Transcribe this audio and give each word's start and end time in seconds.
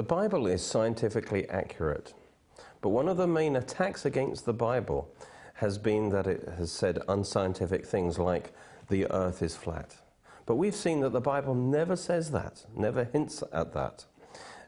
The 0.00 0.04
Bible 0.04 0.46
is 0.46 0.64
scientifically 0.64 1.46
accurate, 1.50 2.14
but 2.80 2.88
one 2.88 3.06
of 3.06 3.18
the 3.18 3.26
main 3.26 3.54
attacks 3.54 4.06
against 4.06 4.46
the 4.46 4.54
Bible 4.54 5.14
has 5.56 5.76
been 5.76 6.08
that 6.08 6.26
it 6.26 6.48
has 6.56 6.72
said 6.72 7.02
unscientific 7.06 7.84
things 7.84 8.18
like 8.18 8.54
the 8.88 9.04
earth 9.10 9.42
is 9.42 9.54
flat. 9.54 9.96
But 10.46 10.54
we've 10.54 10.74
seen 10.74 11.00
that 11.00 11.12
the 11.12 11.20
Bible 11.20 11.54
never 11.54 11.96
says 11.96 12.30
that, 12.30 12.64
never 12.74 13.04
hints 13.04 13.44
at 13.52 13.74
that. 13.74 14.06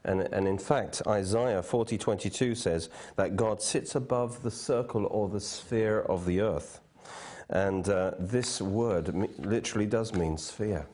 And, 0.03 0.21
and 0.21 0.47
in 0.47 0.59
fact, 0.59 1.01
Isaiah 1.07 1.63
40:22 1.63 2.55
says 2.55 2.89
that 3.15 3.35
God 3.35 3.59
sits 3.59 3.95
above 3.95 4.43
the 4.43 4.51
circle 4.51 5.07
or 5.07 5.29
the 5.29 5.41
sphere 5.41 6.01
of 6.01 6.27
the 6.27 6.41
earth. 6.41 6.79
And 7.49 7.89
uh, 7.89 8.11
this 8.19 8.61
word 8.61 9.07
literally 9.39 9.87
does 9.87 10.13
mean 10.13 10.37
sphere. 10.37 10.85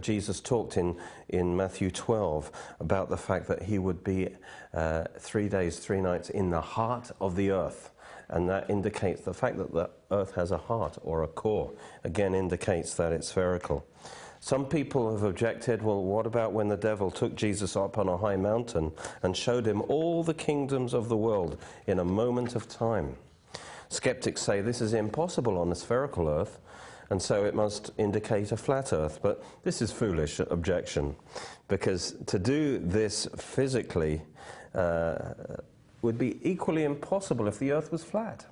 Jesus 0.00 0.40
talked 0.40 0.76
in, 0.76 0.96
in 1.28 1.56
Matthew 1.56 1.90
12 1.90 2.50
about 2.80 3.08
the 3.08 3.16
fact 3.16 3.48
that 3.48 3.62
he 3.62 3.78
would 3.78 4.02
be 4.04 4.28
uh, 4.72 5.04
three 5.18 5.48
days, 5.48 5.78
three 5.78 6.00
nights 6.00 6.30
in 6.30 6.50
the 6.50 6.60
heart 6.60 7.10
of 7.20 7.36
the 7.36 7.50
earth. 7.50 7.90
And 8.28 8.48
that 8.48 8.70
indicates 8.70 9.22
the 9.22 9.34
fact 9.34 9.58
that 9.58 9.72
the 9.72 9.90
earth 10.10 10.34
has 10.34 10.50
a 10.50 10.58
heart 10.58 10.98
or 11.02 11.22
a 11.22 11.28
core, 11.28 11.72
again, 12.04 12.34
indicates 12.34 12.94
that 12.94 13.12
it's 13.12 13.28
spherical. 13.28 13.86
Some 14.40 14.66
people 14.66 15.10
have 15.10 15.22
objected 15.22 15.82
well, 15.82 16.02
what 16.02 16.26
about 16.26 16.52
when 16.52 16.68
the 16.68 16.76
devil 16.76 17.10
took 17.10 17.34
Jesus 17.34 17.76
up 17.76 17.96
on 17.96 18.08
a 18.08 18.16
high 18.18 18.36
mountain 18.36 18.92
and 19.22 19.34
showed 19.34 19.66
him 19.66 19.80
all 19.88 20.22
the 20.22 20.34
kingdoms 20.34 20.92
of 20.92 21.08
the 21.08 21.16
world 21.16 21.58
in 21.86 21.98
a 21.98 22.04
moment 22.04 22.54
of 22.54 22.68
time? 22.68 23.16
Skeptics 23.88 24.42
say 24.42 24.60
this 24.60 24.80
is 24.80 24.92
impossible 24.92 25.56
on 25.56 25.72
a 25.72 25.74
spherical 25.74 26.28
earth, 26.28 26.58
and 27.14 27.22
so 27.22 27.44
it 27.44 27.54
must 27.54 27.92
indicate 27.96 28.50
a 28.50 28.56
flat 28.56 28.92
earth. 28.92 29.20
But 29.22 29.40
this 29.62 29.80
is 29.80 29.92
foolish 29.92 30.40
objection, 30.40 31.14
because 31.68 32.16
to 32.26 32.40
do 32.40 32.80
this 32.80 33.28
physically 33.36 34.22
uh, 34.74 35.18
would 36.02 36.18
be 36.18 36.40
equally 36.42 36.82
impossible 36.82 37.46
if 37.46 37.60
the 37.60 37.70
earth 37.70 37.92
was 37.92 38.02
flat. 38.02 38.46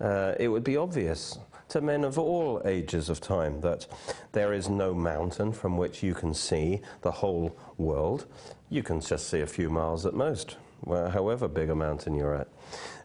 Uh, 0.00 0.34
it 0.38 0.46
would 0.46 0.62
be 0.62 0.76
obvious 0.76 1.40
to 1.70 1.80
men 1.80 2.04
of 2.04 2.20
all 2.20 2.62
ages 2.64 3.08
of 3.08 3.20
time 3.20 3.60
that 3.62 3.88
there 4.30 4.52
is 4.52 4.68
no 4.68 4.94
mountain 4.94 5.50
from 5.52 5.76
which 5.76 6.00
you 6.00 6.14
can 6.14 6.32
see 6.32 6.80
the 7.02 7.10
whole 7.10 7.56
world. 7.78 8.26
You 8.70 8.84
can 8.84 9.00
just 9.00 9.28
see 9.28 9.40
a 9.40 9.46
few 9.48 9.70
miles 9.70 10.06
at 10.06 10.14
most, 10.14 10.56
however 10.86 11.48
big 11.48 11.68
a 11.68 11.74
mountain 11.74 12.14
you're 12.14 12.36
at. 12.36 12.48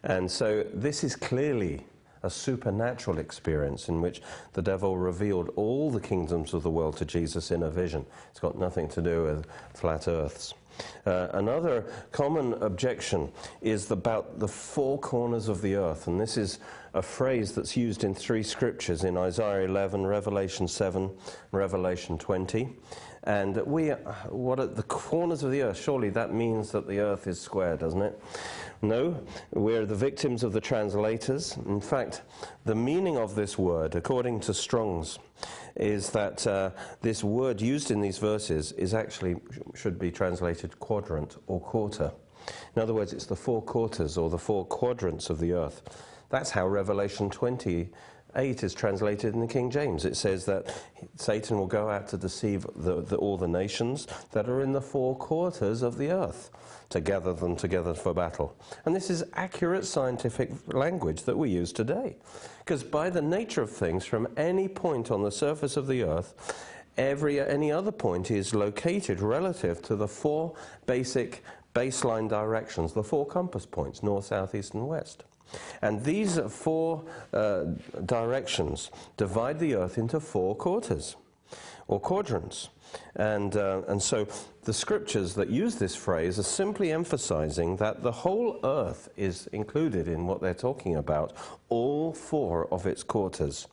And 0.04 0.30
so 0.30 0.64
this 0.72 1.02
is 1.02 1.16
clearly 1.16 1.84
a 2.24 2.30
supernatural 2.30 3.18
experience 3.18 3.88
in 3.88 4.00
which 4.00 4.22
the 4.54 4.62
devil 4.62 4.96
revealed 4.96 5.50
all 5.56 5.90
the 5.90 6.00
kingdoms 6.00 6.54
of 6.54 6.62
the 6.62 6.70
world 6.70 6.96
to 6.96 7.04
Jesus 7.04 7.50
in 7.50 7.62
a 7.62 7.70
vision. 7.70 8.04
It's 8.30 8.40
got 8.40 8.58
nothing 8.58 8.88
to 8.88 9.02
do 9.02 9.24
with 9.24 9.46
flat 9.74 10.08
earths. 10.08 10.54
Uh, 11.06 11.28
another 11.34 11.84
common 12.10 12.54
objection 12.54 13.30
is 13.60 13.90
about 13.90 14.40
the 14.40 14.48
four 14.48 14.98
corners 14.98 15.48
of 15.48 15.60
the 15.62 15.76
earth, 15.76 16.08
and 16.08 16.20
this 16.20 16.36
is 16.36 16.58
a 16.94 17.02
phrase 17.02 17.52
that's 17.52 17.76
used 17.76 18.04
in 18.04 18.14
three 18.14 18.42
scriptures 18.42 19.04
in 19.04 19.16
Isaiah 19.16 19.66
11, 19.66 20.06
Revelation 20.06 20.66
7, 20.66 21.10
Revelation 21.52 22.18
20. 22.18 22.68
And 23.24 23.56
we, 23.66 23.88
what 24.28 24.60
are 24.60 24.66
the 24.66 24.82
corners 24.82 25.42
of 25.42 25.50
the 25.50 25.62
earth? 25.62 25.80
Surely 25.80 26.10
that 26.10 26.34
means 26.34 26.70
that 26.72 26.86
the 26.86 26.98
earth 26.98 27.26
is 27.26 27.40
square, 27.40 27.76
doesn't 27.76 28.02
it? 28.02 28.20
No, 28.82 29.18
we're 29.52 29.86
the 29.86 29.94
victims 29.94 30.42
of 30.44 30.52
the 30.52 30.60
translators. 30.60 31.56
In 31.66 31.80
fact, 31.80 32.20
the 32.66 32.74
meaning 32.74 33.16
of 33.16 33.34
this 33.34 33.56
word, 33.56 33.94
according 33.94 34.40
to 34.40 34.52
Strong's, 34.52 35.18
is 35.74 36.10
that 36.10 36.46
uh, 36.46 36.70
this 37.00 37.24
word 37.24 37.62
used 37.62 37.90
in 37.90 38.02
these 38.02 38.18
verses 38.18 38.72
is 38.72 38.92
actually 38.92 39.36
should 39.74 39.98
be 39.98 40.10
translated 40.10 40.78
quadrant 40.78 41.38
or 41.46 41.60
quarter. 41.60 42.12
In 42.76 42.82
other 42.82 42.92
words, 42.92 43.14
it's 43.14 43.24
the 43.26 43.36
four 43.36 43.62
quarters 43.62 44.18
or 44.18 44.28
the 44.28 44.38
four 44.38 44.66
quadrants 44.66 45.30
of 45.30 45.40
the 45.40 45.52
earth. 45.52 45.80
That's 46.28 46.50
how 46.50 46.66
Revelation 46.66 47.30
28 48.34 48.64
is 48.64 48.74
translated 48.74 49.32
in 49.32 49.40
the 49.40 49.46
King 49.46 49.70
James. 49.70 50.04
It 50.04 50.16
says 50.16 50.44
that 50.46 50.74
Satan 51.16 51.56
will 51.56 51.68
go 51.68 51.88
out 51.88 52.08
to 52.08 52.16
deceive 52.16 52.66
the, 52.74 53.00
the, 53.00 53.16
all 53.16 53.36
the 53.36 53.48
nations 53.48 54.08
that 54.32 54.48
are 54.48 54.60
in 54.60 54.72
the 54.72 54.80
four 54.80 55.14
quarters 55.16 55.82
of 55.82 55.98
the 55.98 56.10
earth 56.10 56.50
to 56.90 57.00
gather 57.00 57.32
them 57.32 57.54
together 57.54 57.94
for 57.94 58.12
battle. 58.12 58.56
And 58.84 58.94
this 58.94 59.08
is 59.08 59.22
accurate 59.34 59.84
scientific 59.84 60.50
language 60.66 61.22
that 61.22 61.38
we 61.38 61.48
use 61.48 61.72
today. 61.72 62.16
Because 62.58 62.82
by 62.82 63.08
the 63.08 63.22
nature 63.22 63.62
of 63.62 63.70
things, 63.70 64.04
from 64.04 64.26
any 64.36 64.66
point 64.66 65.10
on 65.10 65.22
the 65.22 65.32
surface 65.32 65.76
of 65.76 65.86
the 65.86 66.02
earth, 66.02 66.34
every 66.96 67.40
any 67.40 67.70
other 67.70 67.92
point 67.92 68.30
is 68.30 68.52
located 68.54 69.20
relative 69.20 69.80
to 69.82 69.96
the 69.96 70.08
four 70.08 70.54
basic 70.86 71.44
baseline 71.74 72.28
directions, 72.28 72.92
the 72.92 73.02
four 73.02 73.26
compass 73.26 73.66
points, 73.66 74.02
north, 74.02 74.26
south, 74.26 74.54
east, 74.54 74.74
and 74.74 74.88
west. 74.88 75.24
And 75.82 76.02
these 76.04 76.38
four 76.48 77.04
uh, 77.32 77.64
directions 78.04 78.90
divide 79.16 79.58
the 79.58 79.74
earth 79.74 79.98
into 79.98 80.20
four 80.20 80.54
quarters 80.54 81.16
or 81.86 82.00
quadrants. 82.00 82.70
And, 83.16 83.56
uh, 83.56 83.82
and 83.88 84.02
so 84.02 84.26
the 84.62 84.72
scriptures 84.72 85.34
that 85.34 85.50
use 85.50 85.76
this 85.76 85.96
phrase 85.96 86.38
are 86.38 86.44
simply 86.44 86.92
emphasizing 86.92 87.76
that 87.76 88.02
the 88.02 88.12
whole 88.12 88.60
earth 88.64 89.08
is 89.16 89.46
included 89.48 90.08
in 90.08 90.26
what 90.26 90.40
they're 90.40 90.54
talking 90.54 90.96
about, 90.96 91.32
all 91.68 92.12
four 92.12 92.72
of 92.72 92.86
its 92.86 93.02
quarters. 93.02 93.66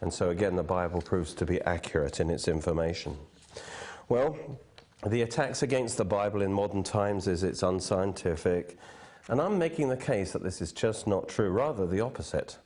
And 0.00 0.12
so 0.12 0.30
again, 0.30 0.56
the 0.56 0.62
Bible 0.62 1.00
proves 1.00 1.34
to 1.34 1.46
be 1.46 1.60
accurate 1.62 2.20
in 2.20 2.30
its 2.30 2.48
information. 2.48 3.16
Well, 4.08 4.36
the 5.06 5.22
attacks 5.22 5.62
against 5.62 5.96
the 5.96 6.04
Bible 6.04 6.42
in 6.42 6.52
modern 6.52 6.82
times 6.82 7.26
is 7.26 7.42
it's 7.42 7.62
unscientific. 7.62 8.76
And 9.28 9.40
I'm 9.40 9.58
making 9.58 9.88
the 9.88 9.96
case 9.96 10.32
that 10.32 10.42
this 10.42 10.60
is 10.60 10.72
just 10.72 11.06
not 11.06 11.28
true, 11.28 11.48
rather 11.48 11.86
the 11.86 12.00
opposite 12.00 12.58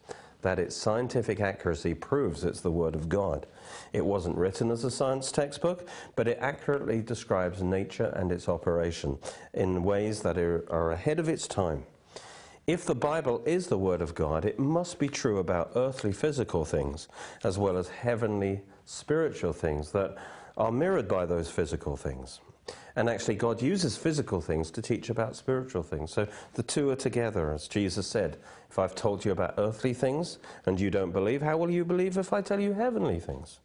that 0.43 0.59
its 0.59 0.77
scientific 0.77 1.41
accuracy 1.41 1.95
proves 1.95 2.45
it's 2.45 2.61
the 2.61 2.71
Word 2.71 2.95
of 2.95 3.09
God. 3.09 3.47
It 3.93 4.05
wasn't 4.05 4.37
written 4.37 4.71
as 4.71 4.85
a 4.85 4.91
science 4.91 5.33
textbook, 5.33 5.89
but 6.15 6.29
it 6.29 6.39
accurately 6.41 7.03
describes 7.03 7.63
nature 7.63 8.13
and 8.17 8.31
its 8.31 8.49
operation 8.49 9.19
in 9.55 9.83
ways 9.83 10.23
that 10.23 10.39
are, 10.39 10.93
ahead 10.93 11.19
of 11.19 11.29
its 11.29 11.49
time. 11.49 11.85
If 12.67 12.85
the 12.85 12.95
Bible 12.95 13.43
is 13.47 13.67
the 13.67 13.79
Word 13.79 14.03
of 14.03 14.15
God, 14.15 14.45
it 14.45 14.59
must 14.59 14.99
be 14.99 15.09
true 15.09 15.39
about 15.39 15.73
earthly 15.75 16.13
physical 16.13 16.65
things 16.65 17.09
as 17.43 17.59
well 17.59 17.77
as 17.77 17.89
heavenly 17.89 18.61
spiritual 18.85 19.53
things 19.53 19.91
that 19.93 20.17
are 20.57 20.73
mirrored 20.73 21.09
by 21.09 21.25
those 21.25 21.51
physical 21.51 21.97
things. 21.97 22.41
And 22.97 23.09
actually, 23.09 23.37
God 23.37 23.63
uses 23.63 23.97
physical 23.97 24.41
things 24.41 24.71
to 24.73 24.83
teach 24.83 25.09
about 25.09 25.37
spiritual 25.37 25.83
things. 25.83 26.11
So 26.11 26.27
the 26.55 26.63
two 26.63 26.91
are 26.91 26.97
together, 26.97 27.53
as 27.53 27.69
Jesus 27.69 28.07
said. 28.07 28.39
If 28.71 28.79
I've 28.79 28.95
told 28.95 29.25
you 29.25 29.33
about 29.33 29.55
earthly 29.57 29.95
things 29.95 30.39
and 30.67 30.81
you 30.81 30.91
don't 30.91 31.13
believe, 31.13 31.41
how 31.43 31.57
will 31.57 31.71
you 31.71 31.85
believe 31.85 32.17
if 32.19 32.33
I 32.33 32.41
tell 32.41 32.61
you 32.61 32.73
heavenly 32.73 33.21
things? 33.21 33.61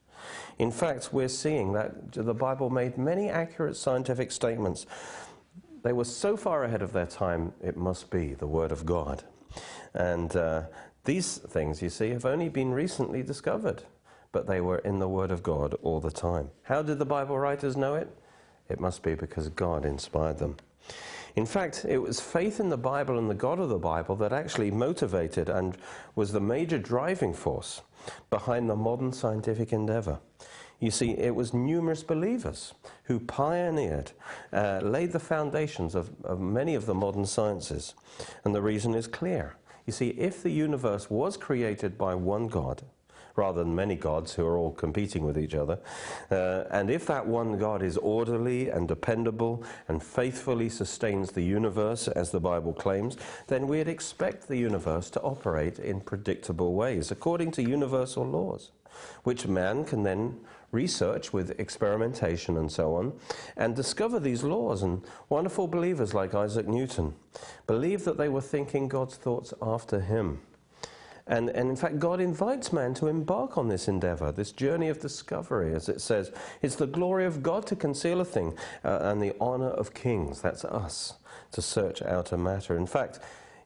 In 0.59 0.71
fact, 0.71 1.09
we're 1.11 1.27
seeing 1.27 1.73
that 1.73 2.11
the 2.13 2.33
Bible 2.33 2.69
made 2.69 2.97
many 2.97 3.29
accurate 3.29 3.75
scientific 3.75 4.31
statements. 4.31 4.85
They 5.83 5.93
were 5.93 6.05
so 6.05 6.37
far 6.37 6.63
ahead 6.63 6.81
of 6.81 6.93
their 6.93 7.05
time, 7.05 7.53
it 7.61 7.75
must 7.75 8.09
be 8.09 8.33
the 8.33 8.47
Word 8.47 8.71
of 8.71 8.85
God. 8.85 9.23
And 9.93 10.35
uh, 10.35 10.63
these 11.03 11.37
things, 11.37 11.81
you 11.81 11.89
see, 11.89 12.09
have 12.11 12.25
only 12.25 12.49
been 12.49 12.71
recently 12.71 13.21
discovered, 13.23 13.83
but 14.31 14.47
they 14.47 14.61
were 14.61 14.77
in 14.79 14.99
the 14.99 15.09
Word 15.09 15.31
of 15.31 15.43
God 15.43 15.73
all 15.81 15.99
the 15.99 16.11
time. 16.11 16.49
How 16.63 16.81
did 16.81 16.99
the 16.99 17.05
Bible 17.05 17.37
writers 17.37 17.75
know 17.75 17.95
it? 17.95 18.09
It 18.69 18.79
must 18.79 19.03
be 19.03 19.15
because 19.15 19.49
God 19.49 19.85
inspired 19.85 20.39
them. 20.39 20.57
In 21.35 21.45
fact, 21.45 21.85
it 21.87 21.97
was 21.97 22.19
faith 22.19 22.59
in 22.59 22.69
the 22.69 22.77
Bible 22.77 23.17
and 23.17 23.29
the 23.29 23.35
God 23.35 23.59
of 23.59 23.69
the 23.69 23.79
Bible 23.79 24.15
that 24.17 24.33
actually 24.33 24.69
motivated 24.69 25.49
and 25.49 25.75
was 26.15 26.31
the 26.31 26.39
major 26.39 26.77
driving 26.77 27.33
force 27.33 27.81
behind 28.29 28.69
the 28.69 28.75
modern 28.75 29.11
scientific 29.11 29.73
endeavor. 29.73 30.19
You 30.79 30.91
see, 30.91 31.11
it 31.11 31.33
was 31.33 31.53
numerous 31.53 32.03
believers 32.03 32.73
who 33.05 33.19
pioneered, 33.19 34.11
uh, 34.51 34.81
laid 34.83 35.11
the 35.11 35.19
foundations 35.19 35.95
of, 35.95 36.11
of 36.23 36.39
many 36.39 36.75
of 36.75 36.85
the 36.85 36.93
modern 36.93 37.25
sciences. 37.25 37.95
And 38.43 38.53
the 38.53 38.61
reason 38.61 38.93
is 38.93 39.07
clear. 39.07 39.55
You 39.85 39.93
see, 39.93 40.09
if 40.09 40.43
the 40.43 40.51
universe 40.51 41.09
was 41.09 41.37
created 41.37 41.97
by 41.97 42.15
one 42.15 42.47
God, 42.47 42.83
rather 43.35 43.63
than 43.63 43.75
many 43.75 43.95
gods 43.95 44.33
who 44.33 44.45
are 44.45 44.57
all 44.57 44.71
competing 44.71 45.25
with 45.25 45.37
each 45.37 45.55
other. 45.55 45.79
Uh, 46.29 46.63
and 46.69 46.89
if 46.89 47.05
that 47.07 47.25
one 47.25 47.57
God 47.57 47.81
is 47.81 47.97
orderly 47.97 48.69
and 48.69 48.87
dependable 48.87 49.63
and 49.87 50.01
faithfully 50.03 50.69
sustains 50.69 51.31
the 51.31 51.41
universe, 51.41 52.07
as 52.07 52.31
the 52.31 52.39
Bible 52.39 52.73
claims, 52.73 53.17
then 53.47 53.67
we'd 53.67 53.87
expect 53.87 54.47
the 54.47 54.57
universe 54.57 55.09
to 55.11 55.21
operate 55.21 55.79
in 55.79 56.01
predictable 56.01 56.73
ways, 56.73 57.11
according 57.11 57.51
to 57.51 57.63
universal 57.63 58.25
laws, 58.25 58.71
which 59.23 59.47
man 59.47 59.83
can 59.83 60.03
then 60.03 60.39
research 60.71 61.31
with 61.31 61.59
experimentation 61.59 62.57
and 62.57 62.71
so 62.71 62.95
on, 62.95 63.13
and 63.55 63.75
discover 63.75 64.19
these 64.19 64.43
laws. 64.43 64.81
And 64.83 65.01
wonderful 65.29 65.67
believers 65.67 66.13
like 66.13 66.33
Isaac 66.33 66.67
Newton 66.67 67.13
believed 67.67 68.05
that 68.05 68.17
they 68.17 68.29
were 68.29 68.41
thinking 68.41 68.87
God's 68.87 69.15
thoughts 69.15 69.53
after 69.61 69.99
him. 69.99 70.41
And, 71.25 71.49
and 71.49 71.69
in 71.69 71.75
fact, 71.75 71.99
God 71.99 72.19
invites 72.19 72.73
man 72.73 72.93
to 72.95 73.07
embark 73.07 73.57
on 73.57 73.69
this 73.69 73.87
endeavor, 73.87 74.31
this 74.31 74.51
journey 74.51 74.89
of 74.89 74.99
discovery, 74.99 75.73
as 75.73 75.87
it 75.87 76.01
says. 76.01 76.31
It's 76.61 76.75
the 76.75 76.87
glory 76.87 77.25
of 77.25 77.41
God 77.41 77.65
to 77.67 77.75
conceal 77.75 78.19
a 78.19 78.25
thing, 78.25 78.57
uh, 78.83 78.99
and 79.01 79.21
the 79.21 79.33
honor 79.39 79.69
of 79.69 79.93
kings, 79.93 80.41
that's 80.41 80.65
us, 80.65 81.13
to 81.51 81.61
search 81.61 82.01
out 82.01 82.33
a 82.33 82.37
matter. 82.37 82.75
In 82.75 82.87
fact, 82.87 83.19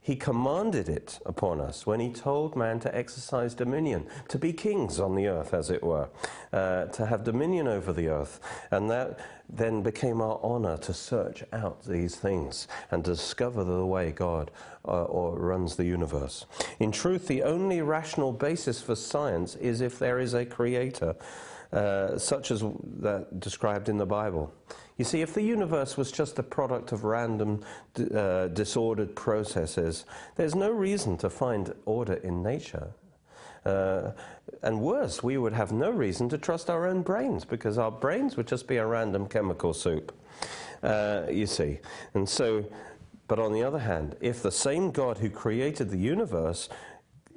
he 0.07 0.15
commanded 0.15 0.87
it 0.87 1.19
upon 1.25 1.59
us 1.59 1.85
when 1.85 1.99
he 1.99 2.09
told 2.09 2.55
man 2.55 2.79
to 2.79 2.95
exercise 2.95 3.53
dominion, 3.53 4.07
to 4.29 4.39
be 4.39 4.53
kings 4.53 5.01
on 5.01 5.15
the 5.15 5.27
earth, 5.27 5.53
as 5.53 5.69
it 5.69 5.83
were, 5.83 6.07
uh, 6.53 6.85
to 6.85 7.05
have 7.05 7.25
dominion 7.25 7.67
over 7.67 7.91
the 7.91 8.07
earth. 8.07 8.39
And 8.71 8.89
that 8.89 9.19
then 9.49 9.81
became 9.81 10.21
our 10.21 10.39
honor 10.41 10.77
to 10.77 10.93
search 10.93 11.43
out 11.51 11.83
these 11.83 12.15
things 12.15 12.69
and 12.89 13.03
discover 13.03 13.65
the 13.65 13.85
way 13.85 14.13
God 14.13 14.49
uh, 14.85 15.03
or 15.03 15.37
runs 15.37 15.75
the 15.75 15.83
universe. 15.83 16.45
In 16.79 16.93
truth, 16.93 17.27
the 17.27 17.43
only 17.43 17.81
rational 17.81 18.31
basis 18.31 18.81
for 18.81 18.95
science 18.95 19.55
is 19.55 19.81
if 19.81 19.99
there 19.99 20.19
is 20.19 20.33
a 20.33 20.45
creator, 20.45 21.17
uh, 21.73 22.17
such 22.17 22.49
as 22.49 22.63
that 23.01 23.41
described 23.41 23.89
in 23.89 23.97
the 23.97 24.05
Bible. 24.05 24.53
You 24.97 25.05
see, 25.05 25.21
if 25.21 25.33
the 25.33 25.43
universe 25.43 25.95
was 25.95 26.11
just 26.11 26.39
a 26.39 26.43
product 26.43 26.91
of 26.91 27.03
random, 27.03 27.63
uh, 28.13 28.47
disordered 28.47 29.15
processes, 29.15 30.05
there's 30.35 30.55
no 30.55 30.71
reason 30.71 31.17
to 31.17 31.29
find 31.29 31.73
order 31.85 32.15
in 32.15 32.41
nature. 32.41 32.89
Uh, 33.63 34.11
and 34.63 34.81
worse, 34.81 35.21
we 35.21 35.37
would 35.37 35.53
have 35.53 35.71
no 35.71 35.91
reason 35.91 36.29
to 36.29 36.37
trust 36.37 36.69
our 36.69 36.87
own 36.87 37.01
brains 37.01 37.45
because 37.45 37.77
our 37.77 37.91
brains 37.91 38.37
would 38.37 38.47
just 38.47 38.67
be 38.67 38.77
a 38.77 38.85
random 38.85 39.27
chemical 39.27 39.73
soup. 39.73 40.13
Uh, 40.81 41.23
you 41.29 41.45
see. 41.45 41.79
And 42.13 42.27
so, 42.27 42.65
but 43.27 43.39
on 43.39 43.51
the 43.51 43.63
other 43.63 43.79
hand, 43.79 44.15
if 44.21 44.41
the 44.41 44.51
same 44.51 44.91
God 44.91 45.17
who 45.17 45.29
created 45.29 45.89
the 45.89 45.97
universe 45.97 46.69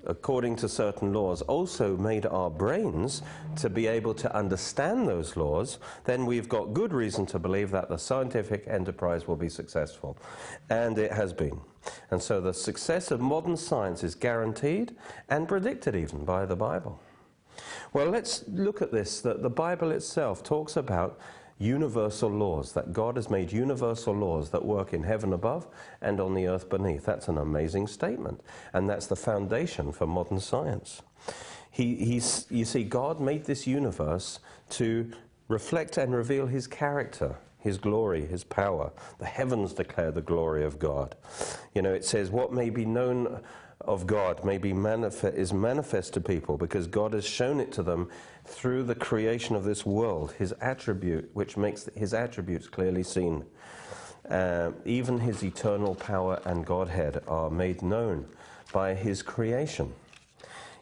according 0.06 0.56
to 0.56 0.68
certain 0.68 1.12
laws, 1.12 1.42
also 1.42 1.96
made 1.96 2.26
our 2.26 2.50
brains 2.50 3.22
to 3.56 3.68
be 3.68 3.86
able 3.86 4.14
to 4.14 4.34
understand 4.34 5.06
those 5.08 5.36
laws, 5.36 5.78
then 6.04 6.26
we've 6.26 6.48
got 6.48 6.72
good 6.74 6.92
reason 6.92 7.26
to 7.26 7.38
believe 7.38 7.70
that 7.70 7.88
the 7.88 7.98
scientific 7.98 8.64
enterprise 8.66 9.26
will 9.26 9.36
be 9.36 9.48
successful. 9.48 10.16
And 10.68 10.98
it 10.98 11.12
has 11.12 11.32
been. 11.32 11.60
And 12.10 12.22
so 12.22 12.40
the 12.40 12.54
success 12.54 13.10
of 13.10 13.20
modern 13.20 13.56
science 13.56 14.04
is 14.04 14.14
guaranteed 14.14 14.94
and 15.28 15.48
predicted 15.48 15.94
even 15.94 16.24
by 16.24 16.46
the 16.46 16.56
Bible. 16.56 17.00
Well, 17.92 18.06
let's 18.06 18.44
look 18.48 18.80
at 18.82 18.92
this 18.92 19.20
that 19.22 19.42
the 19.42 19.50
Bible 19.50 19.90
itself 19.90 20.42
talks 20.42 20.76
about 20.76 21.18
universal 21.60 22.30
laws, 22.30 22.72
that 22.72 22.92
God 22.92 23.16
has 23.16 23.30
made 23.30 23.52
universal 23.52 24.14
laws 24.14 24.50
that 24.50 24.64
work 24.64 24.92
in 24.94 25.04
heaven 25.04 25.32
above 25.32 25.68
and 26.00 26.18
on 26.18 26.34
the 26.34 26.48
earth 26.48 26.68
beneath. 26.70 27.04
That's 27.04 27.28
an 27.28 27.38
amazing 27.38 27.86
statement. 27.86 28.40
And 28.72 28.88
that's 28.88 29.06
the 29.06 29.14
foundation 29.14 29.92
for 29.92 30.06
modern 30.06 30.40
science. 30.40 31.02
He, 31.70 31.94
he's, 31.96 32.46
you 32.50 32.64
see, 32.64 32.82
God 32.82 33.20
made 33.20 33.44
this 33.44 33.66
universe 33.66 34.40
to 34.70 35.12
reflect 35.48 35.98
and 35.98 36.14
reveal 36.14 36.46
his 36.46 36.66
character, 36.66 37.36
his 37.58 37.76
glory, 37.76 38.24
his 38.24 38.42
power. 38.42 38.90
The 39.18 39.26
heavens 39.26 39.74
declare 39.74 40.10
the 40.12 40.22
glory 40.22 40.64
of 40.64 40.78
God. 40.78 41.14
You 41.74 41.82
know, 41.82 41.92
it 41.92 42.06
says, 42.06 42.30
What 42.30 42.54
may 42.54 42.70
be 42.70 42.86
known 42.86 43.42
of 43.80 44.06
God 44.06 44.44
may 44.44 44.58
be 44.58 44.72
manifest, 44.72 45.36
is 45.36 45.52
manifest 45.52 46.12
to 46.14 46.20
people 46.20 46.56
because 46.56 46.86
God 46.86 47.12
has 47.14 47.24
shown 47.24 47.60
it 47.60 47.72
to 47.72 47.82
them 47.82 48.08
through 48.44 48.84
the 48.84 48.94
creation 48.94 49.56
of 49.56 49.64
this 49.64 49.86
world, 49.86 50.32
his 50.32 50.52
attribute, 50.60 51.30
which 51.34 51.56
makes 51.56 51.88
his 51.96 52.12
attributes 52.12 52.68
clearly 52.68 53.02
seen. 53.02 53.44
Uh, 54.28 54.72
even 54.84 55.18
his 55.18 55.42
eternal 55.42 55.94
power 55.94 56.40
and 56.44 56.64
Godhead 56.66 57.22
are 57.26 57.50
made 57.50 57.82
known 57.82 58.26
by 58.72 58.94
his 58.94 59.22
creation. 59.22 59.92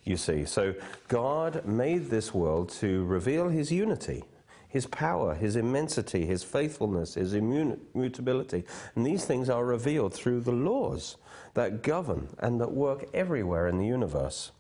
You 0.05 0.17
see, 0.17 0.45
so 0.45 0.75
God 1.09 1.65
made 1.67 2.11
this 2.11 2.35
world 2.35 2.71
to 2.81 3.05
reveal 3.05 3.49
his 3.49 3.71
unity, 3.71 4.25
his 4.69 4.87
power, 4.87 5.35
his 5.35 5.57
immensity, 5.57 6.27
his 6.27 6.43
faithfulness, 6.43 7.15
his 7.15 7.35
immutability. 7.35 8.65
And 8.95 9.05
these 9.05 9.25
things 9.25 9.49
are 9.49 9.65
revealed 9.65 10.13
through 10.13 10.41
the 10.41 10.53
laws 10.53 11.17
that 11.55 11.83
govern 11.83 12.29
and 12.39 12.61
that 12.61 12.71
work 12.71 13.09
everywhere 13.15 13.67
in 13.67 13.79
the 13.79 13.87
universe, 13.87 14.53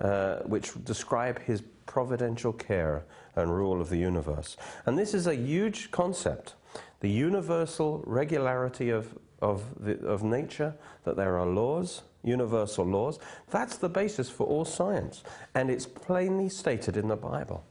uh, 0.00 0.36
which 0.40 0.72
describe 0.84 1.40
his 1.40 1.62
providential 1.86 2.52
care 2.52 3.04
and 3.36 3.54
rule 3.54 3.80
of 3.80 3.88
the 3.88 3.96
universe. 3.96 4.56
And 4.86 4.98
this 4.98 5.14
is 5.14 5.26
a 5.26 5.34
huge 5.34 5.90
concept 5.90 6.54
the 7.00 7.10
universal 7.10 8.02
regularity 8.06 8.88
of, 8.88 9.18
of, 9.42 9.62
the, 9.78 9.98
of 10.06 10.22
nature, 10.22 10.74
that 11.04 11.16
there 11.16 11.38
are 11.38 11.44
laws, 11.44 12.00
universal 12.22 12.86
laws. 12.86 13.18
That's 13.50 13.76
the 13.76 13.90
basis 13.90 14.30
for 14.30 14.46
all 14.46 14.64
science, 14.64 15.22
and 15.54 15.70
it's 15.70 15.84
plainly 15.84 16.48
stated 16.48 16.96
in 16.96 17.08
the 17.08 17.16
Bible. 17.16 17.62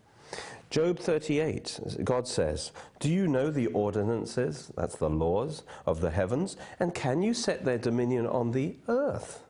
Job 0.73 0.97
38, 0.97 2.01
God 2.03 2.27
says, 2.27 2.71
Do 2.99 3.07
you 3.07 3.27
know 3.27 3.51
the 3.51 3.67
ordinances, 3.67 4.71
that's 4.75 4.95
the 4.95 5.07
laws 5.07 5.61
of 5.85 6.01
the 6.01 6.09
heavens, 6.09 6.57
and 6.79 6.95
can 6.95 7.21
you 7.21 7.35
set 7.35 7.63
their 7.63 7.77
dominion 7.77 8.25
on 8.25 8.53
the 8.53 8.77
earth? 8.87 9.43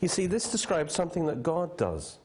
You 0.00 0.08
see, 0.08 0.24
this 0.24 0.50
describes 0.50 0.94
something 0.94 1.26
that 1.26 1.42
God 1.42 1.76
does 1.76 2.16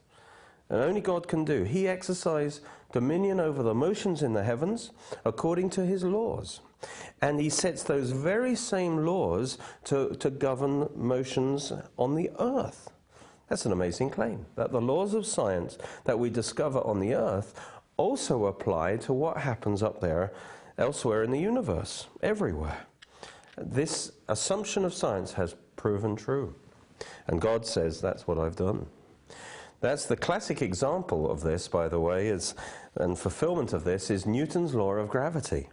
and 0.70 0.80
only 0.80 1.02
God 1.02 1.28
can 1.28 1.44
do. 1.44 1.64
He 1.64 1.86
exercised 1.86 2.62
dominion 2.94 3.42
over 3.42 3.62
the 3.62 3.74
motions 3.74 4.24
in 4.24 4.32
the 4.32 4.44
heavens 4.44 4.92
according 5.26 5.72
to 5.72 5.86
his 5.86 6.06
laws. 6.06 6.62
And 7.22 7.42
he 7.42 7.50
sets 7.50 7.84
those 7.84 8.12
very 8.12 8.56
same 8.56 9.06
laws 9.06 9.58
to, 9.84 10.16
to 10.16 10.30
govern 10.30 10.88
motions 10.96 11.74
on 11.98 12.16
the 12.16 12.32
earth. 12.40 12.90
That's 13.50 13.66
an 13.66 13.72
amazing 13.72 14.10
claim 14.10 14.46
that 14.56 14.72
the 14.72 14.82
laws 14.82 15.14
of 15.14 15.26
science 15.26 15.78
that 16.06 16.18
we 16.18 16.30
discover 16.32 16.80
on 16.80 17.00
the 17.00 17.14
earth 17.14 17.54
also 17.98 18.46
apply 18.46 18.98
to 18.98 19.14
what 19.14 19.38
happens 19.38 19.82
up 19.82 20.02
there 20.02 20.34
elsewhere 20.78 21.24
in 21.24 21.32
the 21.32 21.40
universe, 21.40 22.08
everywhere. 22.22 22.86
This 23.58 24.12
assumption 24.28 24.84
of 24.84 24.94
science 24.94 25.34
has 25.34 25.56
proven 25.76 26.16
true. 26.16 26.56
And 27.28 27.42
God 27.42 27.66
says, 27.66 28.02
That's 28.02 28.28
what 28.28 28.38
I've 28.38 28.56
done. 28.56 28.88
That's 29.82 30.06
the 30.06 30.16
classic 30.16 30.62
example 30.62 31.30
of 31.30 31.42
this, 31.42 31.68
by 31.68 31.88
the 31.88 32.00
way, 32.00 32.28
is, 32.28 32.56
and 32.96 33.18
fulfillment 33.18 33.74
of 33.74 33.84
this 33.84 34.10
is 34.10 34.26
Newton's 34.26 34.74
law 34.74 34.94
of 34.94 35.10
gravity. 35.10 35.70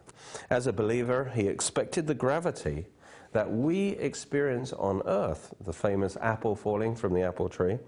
As 0.51 0.67
a 0.67 0.73
believer, 0.73 1.33
he 1.35 1.47
expected 1.47 2.07
the 2.07 2.15
gravity 2.15 2.87
that 3.33 3.51
we 3.51 3.91
experience 3.91 4.73
on 4.75 5.03
Earth, 5.07 5.55
the 5.65 5.73
famous 5.73 6.17
apple 6.21 6.55
falling 6.55 6.95
from 6.95 7.15
the 7.15 7.23
apple 7.23 7.49
tree. 7.49 7.79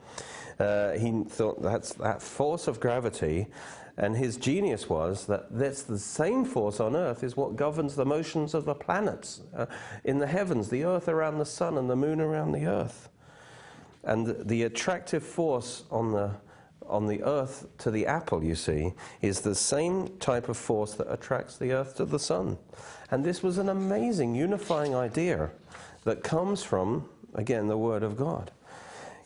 Uh, 0.58 0.92
he 0.92 1.24
thought 1.24 1.60
that's 1.60 1.92
that 1.94 2.22
force 2.22 2.68
of 2.68 2.80
gravity, 2.80 3.46
and 3.96 4.16
his 4.16 4.36
genius 4.36 4.88
was 4.88 5.26
that 5.26 5.46
that's 5.56 5.82
the 5.82 5.98
same 5.98 6.44
force 6.44 6.80
on 6.80 6.96
Earth 6.96 7.22
is 7.22 7.36
what 7.36 7.56
governs 7.56 7.94
the 7.94 8.04
motions 8.04 8.52
of 8.54 8.64
the 8.64 8.74
planets 8.74 9.42
uh, 9.56 9.66
in 10.02 10.18
the 10.18 10.26
heavens, 10.26 10.68
the 10.68 10.84
Earth 10.84 11.08
around 11.08 11.38
the 11.38 11.46
sun 11.46 11.78
and 11.78 11.88
the 11.88 11.96
moon 11.96 12.20
around 12.20 12.52
the 12.52 12.66
Earth. 12.66 13.08
And 14.02 14.36
the 14.46 14.64
attractive 14.64 15.22
force 15.22 15.84
on 15.90 16.12
the, 16.12 16.32
on 16.86 17.06
the 17.06 17.22
earth 17.22 17.66
to 17.78 17.90
the 17.90 18.06
apple, 18.06 18.44
you 18.44 18.54
see, 18.54 18.92
is 19.22 19.40
the 19.40 19.54
same 19.54 20.08
type 20.18 20.48
of 20.48 20.56
force 20.56 20.94
that 20.94 21.10
attracts 21.10 21.56
the 21.56 21.72
earth 21.72 21.96
to 21.96 22.04
the 22.04 22.18
sun. 22.18 22.58
And 23.10 23.24
this 23.24 23.42
was 23.42 23.56
an 23.56 23.70
amazing 23.70 24.34
unifying 24.34 24.94
idea 24.94 25.50
that 26.04 26.22
comes 26.22 26.62
from, 26.62 27.08
again, 27.34 27.68
the 27.68 27.78
Word 27.78 28.02
of 28.02 28.16
God. 28.16 28.50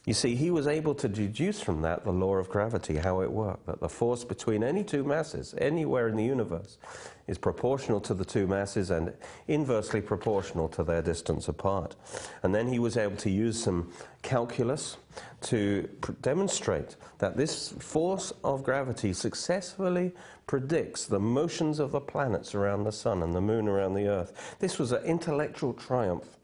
You 0.08 0.14
see, 0.14 0.36
he 0.36 0.50
was 0.50 0.66
able 0.66 0.94
to 0.94 1.06
deduce 1.06 1.60
from 1.60 1.82
that 1.82 2.02
the 2.02 2.14
law 2.14 2.36
of 2.36 2.48
gravity, 2.48 2.96
how 2.96 3.20
it 3.20 3.30
worked, 3.30 3.66
that 3.66 3.78
the 3.78 3.90
force 3.90 4.24
between 4.24 4.64
any 4.64 4.82
two 4.82 5.04
masses, 5.04 5.54
anywhere 5.58 6.08
in 6.08 6.16
the 6.16 6.24
universe, 6.24 6.78
is 7.26 7.36
proportional 7.36 8.00
to 8.00 8.14
the 8.14 8.24
two 8.24 8.46
masses 8.46 8.90
and 8.90 9.12
inversely 9.48 10.00
proportional 10.00 10.66
to 10.70 10.82
their 10.82 11.02
distance 11.02 11.46
apart. 11.46 11.94
And 12.42 12.54
then 12.54 12.68
he 12.68 12.78
was 12.78 12.96
able 12.96 13.16
to 13.16 13.28
use 13.28 13.62
some 13.62 13.92
calculus 14.22 14.96
to 15.42 15.86
demonstrate 16.22 16.96
that 17.18 17.36
this 17.36 17.74
force 17.78 18.32
of 18.42 18.64
gravity 18.64 19.12
successfully 19.12 20.12
predicts 20.46 21.04
the 21.04 21.20
motions 21.20 21.78
of 21.78 21.92
the 21.92 22.00
planets 22.00 22.54
around 22.54 22.84
the 22.84 22.92
sun 22.92 23.22
and 23.22 23.34
the 23.34 23.42
moon 23.42 23.68
around 23.68 23.92
the 23.92 24.08
earth. 24.08 24.56
This 24.58 24.78
was 24.78 24.92
an 24.92 25.04
intellectual 25.04 25.74
triumph 25.74 26.38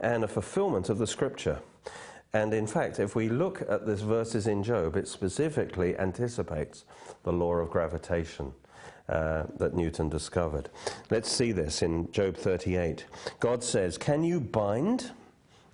and 0.00 0.24
a 0.24 0.28
fulfillment 0.28 0.88
of 0.88 0.96
the 0.96 1.06
scripture. 1.06 1.60
And 2.34 2.54
in 2.54 2.66
fact, 2.66 2.98
if 2.98 3.14
we 3.14 3.28
look 3.28 3.62
at 3.68 3.86
these 3.86 4.00
verses 4.00 4.46
in 4.46 4.62
Job, 4.62 4.96
it 4.96 5.06
specifically 5.06 5.98
anticipates 5.98 6.84
the 7.24 7.32
law 7.32 7.54
of 7.54 7.70
gravitation. 7.70 8.52
Uh, 9.08 9.42
that 9.58 9.74
Newton 9.74 10.08
discovered. 10.08 10.70
Let's 11.10 11.30
see 11.30 11.50
this 11.50 11.82
in 11.82 12.10
Job 12.12 12.36
38. 12.36 13.04
God 13.40 13.62
says, 13.64 13.98
Can 13.98 14.22
you 14.22 14.40
bind? 14.40 15.10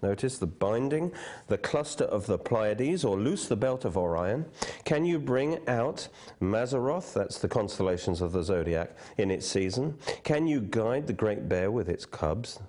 Notice 0.00 0.38
the 0.38 0.46
binding, 0.46 1.12
the 1.48 1.58
cluster 1.58 2.04
of 2.04 2.26
the 2.26 2.38
Pleiades, 2.38 3.04
or 3.04 3.18
loose 3.18 3.46
the 3.46 3.56
belt 3.56 3.84
of 3.84 3.98
Orion. 3.98 4.46
Can 4.84 5.04
you 5.04 5.18
bring 5.18 5.58
out 5.68 6.08
Mazzaroth, 6.40 7.12
that's 7.12 7.38
the 7.38 7.48
constellations 7.48 8.20
of 8.20 8.32
the 8.32 8.42
zodiac, 8.42 8.96
in 9.18 9.30
its 9.30 9.46
season? 9.46 9.98
Can 10.24 10.46
you 10.46 10.60
guide 10.60 11.06
the 11.06 11.12
great 11.12 11.48
bear 11.48 11.70
with 11.70 11.88
its 11.88 12.06
cubs? 12.06 12.60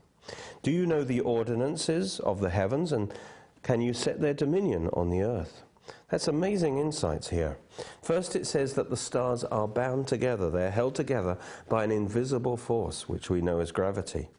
Do 0.62 0.72
you 0.72 0.86
know 0.86 1.04
the 1.04 1.22
ordinances 1.22 2.20
of 2.20 2.42
the 2.42 2.50
heavens 2.50 2.92
and 2.92 3.14
can 3.64 3.82
you 3.82 3.94
set 3.94 4.22
their 4.22 4.34
dominion 4.34 4.90
on 4.94 5.10
the 5.10 5.22
earth? 5.22 5.64
That's 6.10 6.28
amazing 6.28 6.78
insights 6.78 7.30
here. 7.30 7.58
First, 8.02 8.36
it 8.36 8.48
says 8.48 8.74
that 8.74 8.90
the 8.90 8.98
stars 8.98 9.44
are 9.44 9.68
bound 9.68 10.08
together. 10.08 10.50
They're 10.50 10.72
held 10.72 10.96
together 10.96 11.38
by 11.68 11.84
an 11.84 11.92
invisible 11.92 12.58
force, 12.58 13.08
which 13.08 13.30
we 13.30 13.42
know 13.42 13.60
as 13.60 13.72
gravity. 13.72 14.30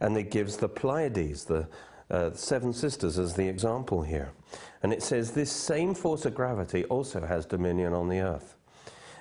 And 0.00 0.16
it 0.16 0.30
gives 0.30 0.56
the 0.56 0.68
Pleiades, 0.68 1.44
the 1.44 1.66
uh, 2.10 2.32
seven 2.34 2.72
sisters, 2.72 3.18
as 3.18 3.34
the 3.34 3.48
example 3.48 4.02
here. 4.02 4.32
And 4.82 4.92
it 4.92 5.02
says 5.02 5.30
this 5.30 5.50
same 5.50 5.94
force 5.94 6.26
of 6.26 6.34
gravity 6.34 6.84
also 6.84 7.24
has 7.24 7.46
dominion 7.46 7.94
on 7.94 8.08
the 8.08 8.20
earth. 8.20 8.53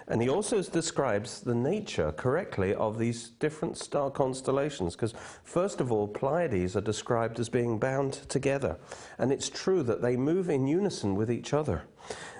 And 0.07 0.21
he 0.21 0.29
also 0.29 0.61
describes 0.61 1.41
the 1.41 1.55
nature 1.55 2.11
correctly 2.11 2.73
of 2.73 2.97
these 2.97 3.29
different 3.29 3.77
star 3.77 4.09
constellations. 4.11 4.95
Because, 4.95 5.13
first 5.43 5.79
of 5.79 5.91
all, 5.91 6.07
Pleiades 6.07 6.75
are 6.75 6.81
described 6.81 7.39
as 7.39 7.49
being 7.49 7.79
bound 7.79 8.13
together. 8.29 8.77
And 9.17 9.31
it's 9.31 9.49
true 9.49 9.83
that 9.83 10.01
they 10.01 10.17
move 10.17 10.49
in 10.49 10.67
unison 10.67 11.15
with 11.15 11.31
each 11.31 11.53
other. 11.53 11.83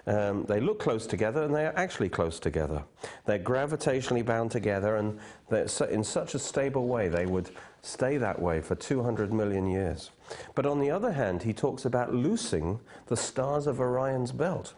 Um, 0.05 0.43
they 0.43 0.59
look 0.59 0.79
close 0.79 1.07
together, 1.07 1.43
and 1.43 1.55
they 1.55 1.65
are 1.65 1.73
actually 1.77 2.09
close 2.09 2.39
together. 2.39 2.83
They're 3.25 3.39
gravitationally 3.39 4.25
bound 4.25 4.51
together, 4.51 4.97
and 4.97 5.19
in 5.89 6.03
such 6.03 6.35
a 6.35 6.39
stable 6.39 6.87
way 6.87 7.07
they 7.07 7.25
would 7.25 7.51
stay 7.81 8.17
that 8.17 8.41
way 8.41 8.59
for 8.61 8.75
200 8.75 9.31
million 9.31 9.67
years. 9.67 10.11
But 10.55 10.65
on 10.65 10.79
the 10.79 10.91
other 10.91 11.11
hand, 11.11 11.43
he 11.43 11.53
talks 11.53 11.85
about 11.85 12.13
loosing 12.13 12.79
the 13.07 13.17
stars 13.17 13.67
of 13.67 13.79
Orion's 13.79 14.33
belt 14.33 14.73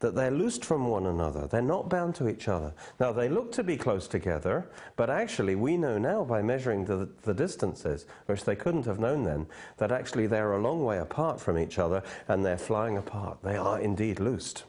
that 0.00 0.14
they're 0.14 0.30
loosed 0.30 0.64
from 0.64 0.88
one 0.88 1.06
another. 1.06 1.46
They're 1.46 1.62
not 1.62 1.88
bound 1.88 2.14
to 2.16 2.28
each 2.28 2.48
other. 2.48 2.74
Now, 3.00 3.12
they 3.12 3.28
look 3.28 3.52
to 3.52 3.64
be 3.64 3.76
close 3.76 4.06
together, 4.06 4.68
but 4.96 5.08
actually, 5.08 5.54
we 5.54 5.76
know 5.76 5.98
now 5.98 6.24
by 6.24 6.42
measuring 6.42 6.84
the, 6.84 7.08
the 7.22 7.34
distances, 7.34 8.06
which 8.26 8.44
they 8.44 8.56
couldn't 8.56 8.84
have 8.84 8.98
known 8.98 9.22
then, 9.22 9.46
that 9.78 9.92
actually 9.92 10.26
they're 10.26 10.52
a 10.52 10.60
long 10.60 10.84
way 10.84 10.98
apart 10.98 11.40
from 11.40 11.58
each 11.58 11.78
other 11.78 12.02
and 12.28 12.44
they're 12.44 12.58
flying 12.58 12.96
apart. 12.98 13.38
They 13.42 13.56
are 13.56 13.80
indeed 13.80 14.20
loosed. 14.20 14.64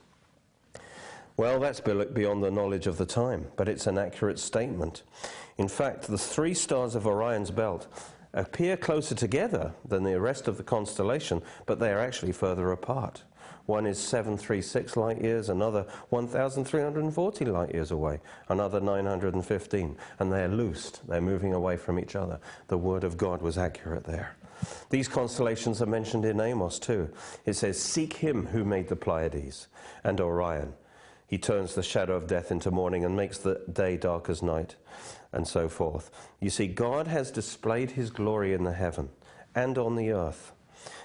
Well, 1.35 1.59
that's 1.59 1.81
beyond 1.81 2.43
the 2.43 2.49
knowledge 2.49 2.87
of 2.87 2.97
the 2.97 3.05
time, 3.05 3.45
but 3.57 3.69
it's 3.69 3.85
an 3.85 3.99
accurate 3.99 4.39
statement. 4.39 5.03
In 5.57 5.67
fact, 5.67 6.07
the 6.07 6.17
three 6.17 6.55
stars 6.55 6.95
of 6.95 7.05
Orion's 7.05 7.51
belt 7.51 7.87
appear 8.33 8.75
closer 8.75 9.13
together 9.13 9.73
than 9.87 10.03
the 10.03 10.19
rest 10.19 10.47
of 10.47 10.57
the 10.57 10.63
constellation, 10.63 11.43
but 11.67 11.79
they 11.79 11.91
are 11.91 11.99
actually 11.99 12.31
further 12.31 12.71
apart. 12.71 13.23
One 13.67 13.85
is 13.85 13.99
736 13.99 14.95
light 14.95 15.21
years, 15.21 15.49
another 15.49 15.85
1,340 16.09 17.45
light 17.45 17.73
years 17.73 17.91
away, 17.91 18.21
another 18.47 18.79
915. 18.79 19.97
And 20.19 20.31
they're 20.31 20.47
loosed, 20.47 21.05
they're 21.05 21.19
moving 21.19 21.53
away 21.53 21.75
from 21.75 21.99
each 21.99 22.15
other. 22.15 22.39
The 22.69 22.77
word 22.77 23.03
of 23.03 23.17
God 23.17 23.41
was 23.41 23.57
accurate 23.57 24.05
there. 24.05 24.37
These 24.89 25.09
constellations 25.09 25.81
are 25.81 25.85
mentioned 25.85 26.23
in 26.23 26.39
Amos 26.39 26.79
too. 26.79 27.09
It 27.45 27.53
says, 27.53 27.77
Seek 27.77 28.13
him 28.13 28.47
who 28.47 28.63
made 28.63 28.87
the 28.87 28.95
Pleiades 28.95 29.67
and 30.01 30.21
Orion. 30.21 30.73
He 31.27 31.37
turns 31.37 31.75
the 31.75 31.83
shadow 31.83 32.15
of 32.15 32.25
death 32.25 32.51
into 32.51 32.71
morning 32.71 33.03
and 33.03 33.17
makes 33.17 33.37
the 33.37 33.61
day 33.71 33.97
dark 33.97 34.29
as 34.29 34.41
night, 34.41 34.77
and 35.33 35.45
so 35.45 35.67
forth. 35.67 36.09
You 36.39 36.49
see, 36.49 36.67
God 36.67 37.07
has 37.07 37.31
displayed 37.31 37.91
his 37.91 38.11
glory 38.11 38.53
in 38.53 38.63
the 38.63 38.71
heaven 38.71 39.09
and 39.53 39.77
on 39.77 39.95
the 39.95 40.11
earth. 40.11 40.53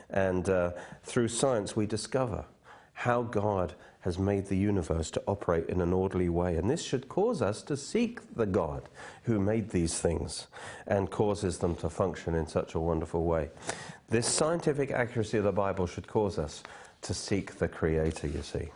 And 0.09 0.49
uh, 0.49 0.73
through 1.03 1.29
science, 1.29 1.75
we 1.75 1.87
discover 1.87 2.45
how 3.03 3.23
God 3.23 3.75
has 4.03 4.17
made 4.17 4.47
the 4.47 4.57
universe 4.57 5.11
to 5.11 5.23
operate 5.27 5.69
in 5.69 5.81
an 5.81 5.93
orderly 5.93 6.29
way. 6.29 6.55
And 6.55 6.71
this 6.71 6.85
should 6.85 7.09
cause 7.09 7.43
us 7.43 7.61
to 7.63 7.77
seek 7.77 8.21
the 8.37 8.47
God 8.47 8.89
who 9.25 9.41
made 9.41 9.71
these 9.71 9.99
things 9.99 10.47
and 10.87 11.11
causes 11.11 11.59
them 11.59 11.75
to 11.77 11.91
function 11.91 12.37
in 12.37 12.47
such 12.47 12.77
a 12.77 12.81
wonderful 12.81 13.25
way. 13.25 13.51
This 14.09 14.29
scientific 14.29 14.93
accuracy 14.93 15.39
of 15.39 15.43
the 15.43 15.51
Bible 15.51 15.89
should 15.89 16.07
cause 16.07 16.39
us 16.39 16.63
to 17.01 17.13
seek 17.13 17.57
the 17.57 17.67
Creator, 17.67 18.29
you 18.29 18.43
see. 18.43 18.71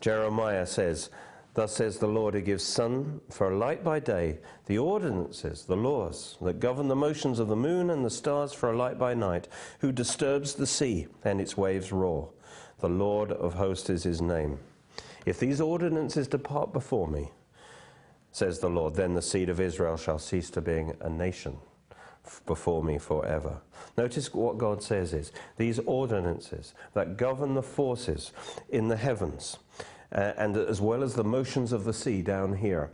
Jeremiah 0.00 0.64
says, 0.64 1.10
Thus 1.54 1.74
says 1.74 1.98
the 1.98 2.06
Lord, 2.06 2.34
who 2.34 2.40
gives 2.40 2.62
sun 2.62 3.20
for 3.28 3.50
a 3.50 3.58
light 3.58 3.82
by 3.82 3.98
day, 3.98 4.38
the 4.66 4.78
ordinances, 4.78 5.64
the 5.64 5.76
laws 5.76 6.36
that 6.42 6.60
govern 6.60 6.86
the 6.86 6.94
motions 6.94 7.40
of 7.40 7.48
the 7.48 7.56
moon 7.56 7.90
and 7.90 8.04
the 8.04 8.10
stars 8.10 8.52
for 8.52 8.70
a 8.70 8.76
light 8.76 9.00
by 9.00 9.14
night, 9.14 9.48
who 9.80 9.90
disturbs 9.90 10.54
the 10.54 10.66
sea 10.66 11.08
and 11.24 11.40
its 11.40 11.56
waves 11.56 11.90
roar. 11.90 12.28
The 12.80 12.88
Lord 12.88 13.32
of 13.32 13.54
hosts 13.54 13.90
is 13.90 14.04
his 14.04 14.20
name. 14.20 14.58
If 15.26 15.40
these 15.40 15.60
ordinances 15.60 16.28
depart 16.28 16.72
before 16.72 17.08
me, 17.08 17.30
says 18.30 18.60
the 18.60 18.70
Lord, 18.70 18.94
then 18.94 19.14
the 19.14 19.22
seed 19.22 19.48
of 19.48 19.60
Israel 19.60 19.96
shall 19.96 20.18
cease 20.18 20.50
to 20.50 20.60
being 20.60 20.94
a 21.00 21.08
nation 21.08 21.56
before 22.46 22.84
me 22.84 22.98
forever. 22.98 23.58
Notice 23.96 24.32
what 24.32 24.58
God 24.58 24.82
says 24.82 25.12
is 25.12 25.32
these 25.56 25.78
ordinances 25.80 26.74
that 26.94 27.16
govern 27.16 27.54
the 27.54 27.62
forces 27.62 28.32
in 28.68 28.88
the 28.88 28.96
heavens 28.96 29.58
uh, 30.12 30.32
and 30.36 30.56
as 30.56 30.80
well 30.80 31.02
as 31.02 31.14
the 31.14 31.24
motions 31.24 31.72
of 31.72 31.84
the 31.84 31.92
sea 31.92 32.22
down 32.22 32.56
here, 32.56 32.90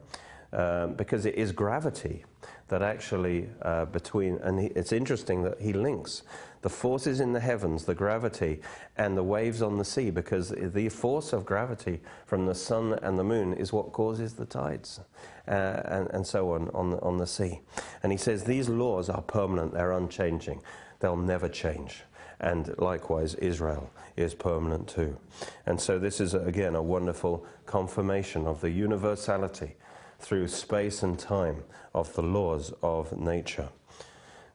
uh, 0.52 0.88
because 0.88 1.26
it 1.26 1.34
is 1.34 1.52
gravity 1.52 2.24
that 2.68 2.82
actually 2.82 3.48
uh, 3.62 3.84
between, 3.86 4.38
and 4.38 4.60
he, 4.60 4.66
it's 4.68 4.92
interesting 4.92 5.42
that 5.42 5.60
he 5.60 5.72
links 5.72 6.22
the 6.64 6.70
forces 6.70 7.20
in 7.20 7.34
the 7.34 7.40
heavens, 7.40 7.84
the 7.84 7.94
gravity, 7.94 8.58
and 8.96 9.18
the 9.18 9.22
waves 9.22 9.60
on 9.60 9.76
the 9.76 9.84
sea, 9.84 10.10
because 10.10 10.48
the 10.48 10.88
force 10.88 11.34
of 11.34 11.44
gravity 11.44 12.00
from 12.24 12.46
the 12.46 12.54
sun 12.54 12.94
and 13.02 13.18
the 13.18 13.22
moon 13.22 13.52
is 13.52 13.70
what 13.70 13.92
causes 13.92 14.32
the 14.32 14.46
tides 14.46 15.00
uh, 15.46 15.50
and, 15.84 16.08
and 16.12 16.26
so 16.26 16.52
on 16.52 16.70
on 16.70 16.94
on 17.00 17.18
the 17.18 17.26
sea. 17.26 17.60
And 18.02 18.10
he 18.10 18.16
says 18.16 18.44
these 18.44 18.70
laws 18.70 19.10
are 19.10 19.20
permanent, 19.20 19.74
they're 19.74 19.92
unchanging, 19.92 20.62
they'll 21.00 21.18
never 21.18 21.50
change. 21.50 22.02
And 22.40 22.74
likewise, 22.78 23.34
Israel 23.34 23.90
is 24.16 24.34
permanent 24.34 24.88
too. 24.88 25.18
And 25.66 25.78
so, 25.78 25.98
this 25.98 26.18
is 26.18 26.32
again 26.32 26.74
a 26.74 26.82
wonderful 26.82 27.44
confirmation 27.66 28.46
of 28.46 28.62
the 28.62 28.70
universality 28.70 29.76
through 30.18 30.48
space 30.48 31.02
and 31.02 31.18
time 31.18 31.62
of 31.94 32.12
the 32.14 32.22
laws 32.22 32.72
of 32.82 33.16
nature. 33.18 33.68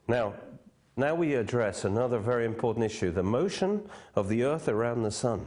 Now, 0.08 0.34
now 0.96 1.14
we 1.14 1.34
address 1.34 1.84
another 1.84 2.18
very 2.18 2.44
important 2.44 2.84
issue 2.84 3.10
the 3.10 3.22
motion 3.22 3.88
of 4.14 4.28
the 4.28 4.42
earth 4.44 4.68
around 4.68 5.02
the 5.02 5.10
sun. 5.10 5.46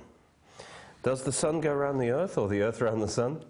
Does 1.03 1.23
the 1.23 1.31
sun 1.31 1.59
go 1.59 1.71
around 1.71 1.97
the 1.97 2.11
earth 2.11 2.37
or 2.37 2.47
the 2.47 2.61
earth 2.61 2.81
around 2.81 2.99
the 2.99 3.07
sun? 3.07 3.43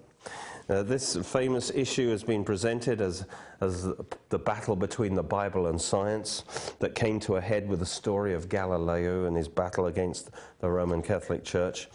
Uh, 0.69 0.81
this 0.81 1.17
famous 1.17 1.71
issue 1.71 2.09
has 2.09 2.23
been 2.23 2.43
presented 2.43 3.01
as, 3.01 3.25
as 3.59 3.83
the 4.29 4.39
battle 4.39 4.75
between 4.75 5.13
the 5.13 5.23
Bible 5.23 5.67
and 5.67 5.79
science 5.79 6.73
that 6.79 6.95
came 6.95 7.19
to 7.19 7.35
a 7.35 7.41
head 7.41 7.67
with 7.67 7.79
the 7.79 7.85
story 7.85 8.33
of 8.33 8.47
Galileo 8.47 9.25
and 9.25 9.35
his 9.35 9.49
battle 9.49 9.87
against 9.87 10.31
the 10.61 10.69
Roman 10.69 11.01
Catholic 11.01 11.43
Church. 11.43 11.89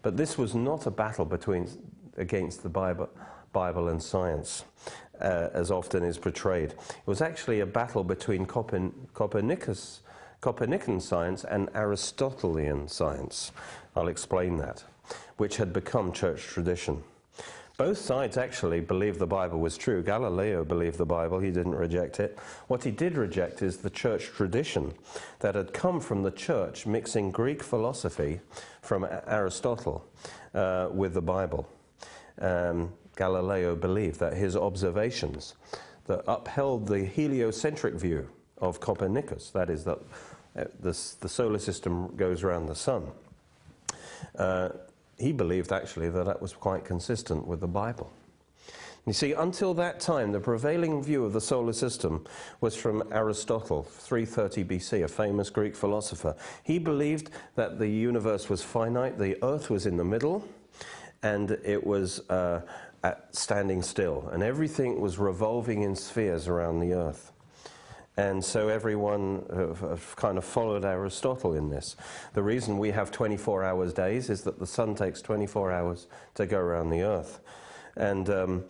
But 0.00 0.16
this 0.16 0.38
was 0.38 0.54
not 0.54 0.86
a 0.86 0.90
battle 0.90 1.26
between, 1.26 1.68
against 2.16 2.62
the 2.62 2.70
Bible, 2.70 3.10
Bible 3.54 3.88
and 3.88 4.02
science, 4.02 4.64
uh, 5.20 5.48
as 5.54 5.70
often 5.70 6.04
is 6.04 6.18
portrayed. 6.18 6.72
It 6.72 7.06
was 7.06 7.22
actually 7.22 7.60
a 7.60 7.66
battle 7.66 8.04
between 8.04 8.44
Copernicus, 8.44 10.00
Copernican 10.42 11.00
science 11.00 11.44
and 11.44 11.70
Aristotelian 11.74 12.88
science. 12.88 13.52
I'll 13.96 14.08
explain 14.08 14.58
that, 14.58 14.84
which 15.38 15.56
had 15.56 15.72
become 15.72 16.12
church 16.12 16.42
tradition. 16.42 17.02
Both 17.76 17.98
sides 17.98 18.36
actually 18.36 18.80
believed 18.80 19.18
the 19.18 19.26
Bible 19.26 19.58
was 19.58 19.76
true. 19.76 20.00
Galileo 20.02 20.64
believed 20.64 20.96
the 20.96 21.06
Bible, 21.06 21.40
he 21.40 21.50
didn't 21.50 21.74
reject 21.74 22.20
it. 22.20 22.38
What 22.68 22.84
he 22.84 22.92
did 22.92 23.16
reject 23.16 23.62
is 23.62 23.78
the 23.78 23.90
church 23.90 24.26
tradition 24.26 24.94
that 25.40 25.56
had 25.56 25.72
come 25.72 25.98
from 26.00 26.22
the 26.22 26.30
church, 26.30 26.86
mixing 26.86 27.32
Greek 27.32 27.64
philosophy 27.64 28.40
from 28.80 29.04
Aristotle 29.26 30.04
uh, 30.54 30.88
with 30.92 31.14
the 31.14 31.22
Bible. 31.22 31.68
Um, 32.40 32.92
Galileo 33.16 33.74
believed 33.76 34.20
that 34.20 34.34
his 34.34 34.56
observations 34.56 35.54
that 36.06 36.22
upheld 36.26 36.86
the 36.86 37.04
heliocentric 37.04 37.94
view 37.94 38.28
of 38.58 38.80
Copernicus, 38.80 39.50
that 39.50 39.70
is, 39.70 39.84
that 39.84 39.98
uh, 40.56 40.64
the 40.80 40.92
solar 40.92 41.58
system 41.58 42.14
goes 42.16 42.42
around 42.42 42.66
the 42.66 42.74
sun. 42.74 43.06
Uh, 44.38 44.70
he 45.18 45.32
believed 45.32 45.72
actually 45.72 46.08
that 46.10 46.24
that 46.26 46.42
was 46.42 46.52
quite 46.52 46.84
consistent 46.84 47.46
with 47.46 47.60
the 47.60 47.68
Bible. 47.68 48.10
You 49.06 49.12
see, 49.12 49.32
until 49.32 49.74
that 49.74 50.00
time, 50.00 50.32
the 50.32 50.40
prevailing 50.40 51.02
view 51.02 51.26
of 51.26 51.34
the 51.34 51.40
solar 51.40 51.74
system 51.74 52.24
was 52.62 52.74
from 52.74 53.02
Aristotle, 53.12 53.82
330 53.82 54.64
BC, 54.64 55.04
a 55.04 55.08
famous 55.08 55.50
Greek 55.50 55.76
philosopher. 55.76 56.34
He 56.62 56.78
believed 56.78 57.30
that 57.54 57.78
the 57.78 57.88
universe 57.88 58.48
was 58.48 58.62
finite, 58.62 59.18
the 59.18 59.36
earth 59.44 59.68
was 59.68 59.84
in 59.84 59.98
the 59.98 60.04
middle, 60.04 60.48
and 61.22 61.50
it 61.50 61.86
was 61.86 62.28
uh, 62.30 62.62
standing 63.32 63.82
still, 63.82 64.28
and 64.32 64.42
everything 64.42 65.00
was 65.00 65.18
revolving 65.18 65.82
in 65.82 65.96
spheres 65.96 66.48
around 66.48 66.80
the 66.80 66.92
earth. 66.94 67.32
And 68.16 68.44
so 68.44 68.68
everyone 68.68 69.44
have 69.50 70.14
kind 70.14 70.38
of 70.38 70.44
followed 70.44 70.84
Aristotle 70.84 71.54
in 71.54 71.68
this. 71.68 71.96
The 72.32 72.42
reason 72.42 72.78
we 72.78 72.92
have 72.92 73.10
24 73.10 73.64
hours 73.64 73.92
days 73.92 74.30
is 74.30 74.42
that 74.42 74.60
the 74.60 74.66
sun 74.66 74.94
takes 74.94 75.20
24 75.20 75.72
hours 75.72 76.06
to 76.36 76.46
go 76.46 76.58
around 76.58 76.90
the 76.90 77.02
earth. 77.02 77.40
And 77.96 78.30
um, 78.30 78.64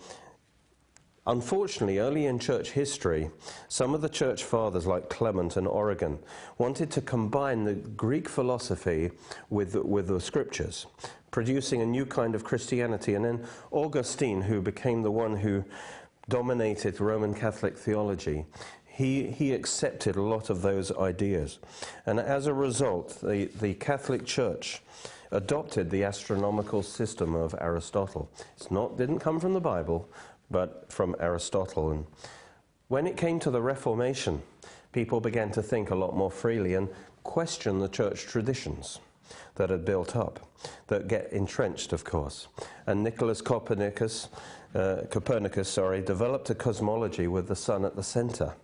Unfortunately, 1.27 1.99
early 1.99 2.27
in 2.27 2.39
church 2.39 2.73
history, 2.73 3.31
some 3.69 3.95
of 3.95 4.03
the 4.03 4.09
church 4.11 4.45
fathers, 4.45 4.87
like 4.87 5.09
Clement 5.09 5.57
and 5.57 5.67
Origen, 5.67 6.19
wanted 6.59 6.91
to 6.91 7.01
combine 7.01 7.65
the 7.65 7.75
Greek 7.75 8.29
philosophy 8.29 9.11
with, 9.49 9.75
with 9.75 10.09
the 10.09 10.21
scriptures, 10.21 10.87
producing 11.31 11.81
a 11.81 11.87
new 11.87 12.05
kind 12.05 12.35
of 12.35 12.45
Christianity. 12.45 13.15
And 13.15 13.25
then 13.25 13.47
Augustine, 13.71 14.43
who 14.43 14.61
became 14.61 15.03
the 15.03 15.11
one 15.11 15.37
who 15.37 15.65
dominated 16.29 17.01
Roman 17.01 17.33
Catholic 17.33 17.79
theology, 17.79 18.45
he, 18.87 19.27
he 19.27 19.55
accepted 19.55 20.17
a 20.17 20.23
lot 20.23 20.51
of 20.51 20.61
those 20.61 20.93
ideas. 20.93 21.59
And 22.05 22.21
as 22.21 22.47
a 22.47 22.55
result, 22.55 23.19
the, 23.23 23.47
the 23.47 23.75
Catholic 23.75 24.27
Church 24.27 24.83
adopted 25.31 25.91
the 25.91 26.05
astronomical 26.05 26.83
system 26.83 27.35
of 27.35 27.55
Aristotle. 27.61 28.31
It's 28.57 28.71
not, 28.71 28.97
didn't 28.97 29.19
come 29.19 29.41
from 29.41 29.53
the 29.53 29.61
Bible, 29.61 30.09
but 30.55 30.91
from 30.93 31.17
Aristotle. 31.19 31.91
And 31.91 32.07
when 32.87 33.09
it 33.09 33.17
came 33.17 33.41
to 33.41 33.51
the 33.51 33.61
Reformation, 33.61 34.41
people 34.93 35.21
began 35.21 35.51
to 35.51 35.63
think 35.63 35.91
a 35.91 35.97
lot 35.97 36.17
more 36.17 36.31
freely 36.31 36.75
and 36.75 36.89
question 37.25 37.81
the 37.81 37.89
church 37.89 38.27
traditions 38.27 39.01
that 39.57 39.69
had 39.69 39.85
built 39.85 40.15
up, 40.15 40.49
that 40.87 41.09
get 41.09 41.33
entrenched, 41.33 41.93
of 41.93 42.05
course. 42.05 42.47
And 42.87 43.03
Nicholas 43.03 43.41
Copernicus, 43.41 44.29
uh, 44.77 45.03
Copernicus, 45.11 45.69
sorry, 45.69 46.01
developed 46.01 46.49
a 46.51 46.55
cosmology 46.55 47.27
with 47.27 47.49
the 47.49 47.57
sun 47.57 47.85
at 47.85 47.97
the 47.97 48.05
center 48.05 48.55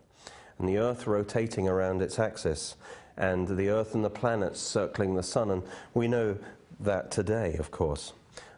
and 0.60 0.68
the 0.68 0.78
Earth 0.78 1.08
rotating 1.08 1.66
around 1.66 2.02
its 2.02 2.20
axis, 2.20 2.76
and 3.16 3.48
the 3.48 3.68
Earth 3.68 3.94
and 3.94 4.04
the 4.04 4.10
planets 4.10 4.60
circling 4.60 5.14
the 5.16 5.22
sun. 5.22 5.50
And 5.50 5.62
we 5.94 6.06
know 6.06 6.36
that 6.78 7.10
today, 7.10 7.56
of 7.58 7.72
course. 7.72 8.12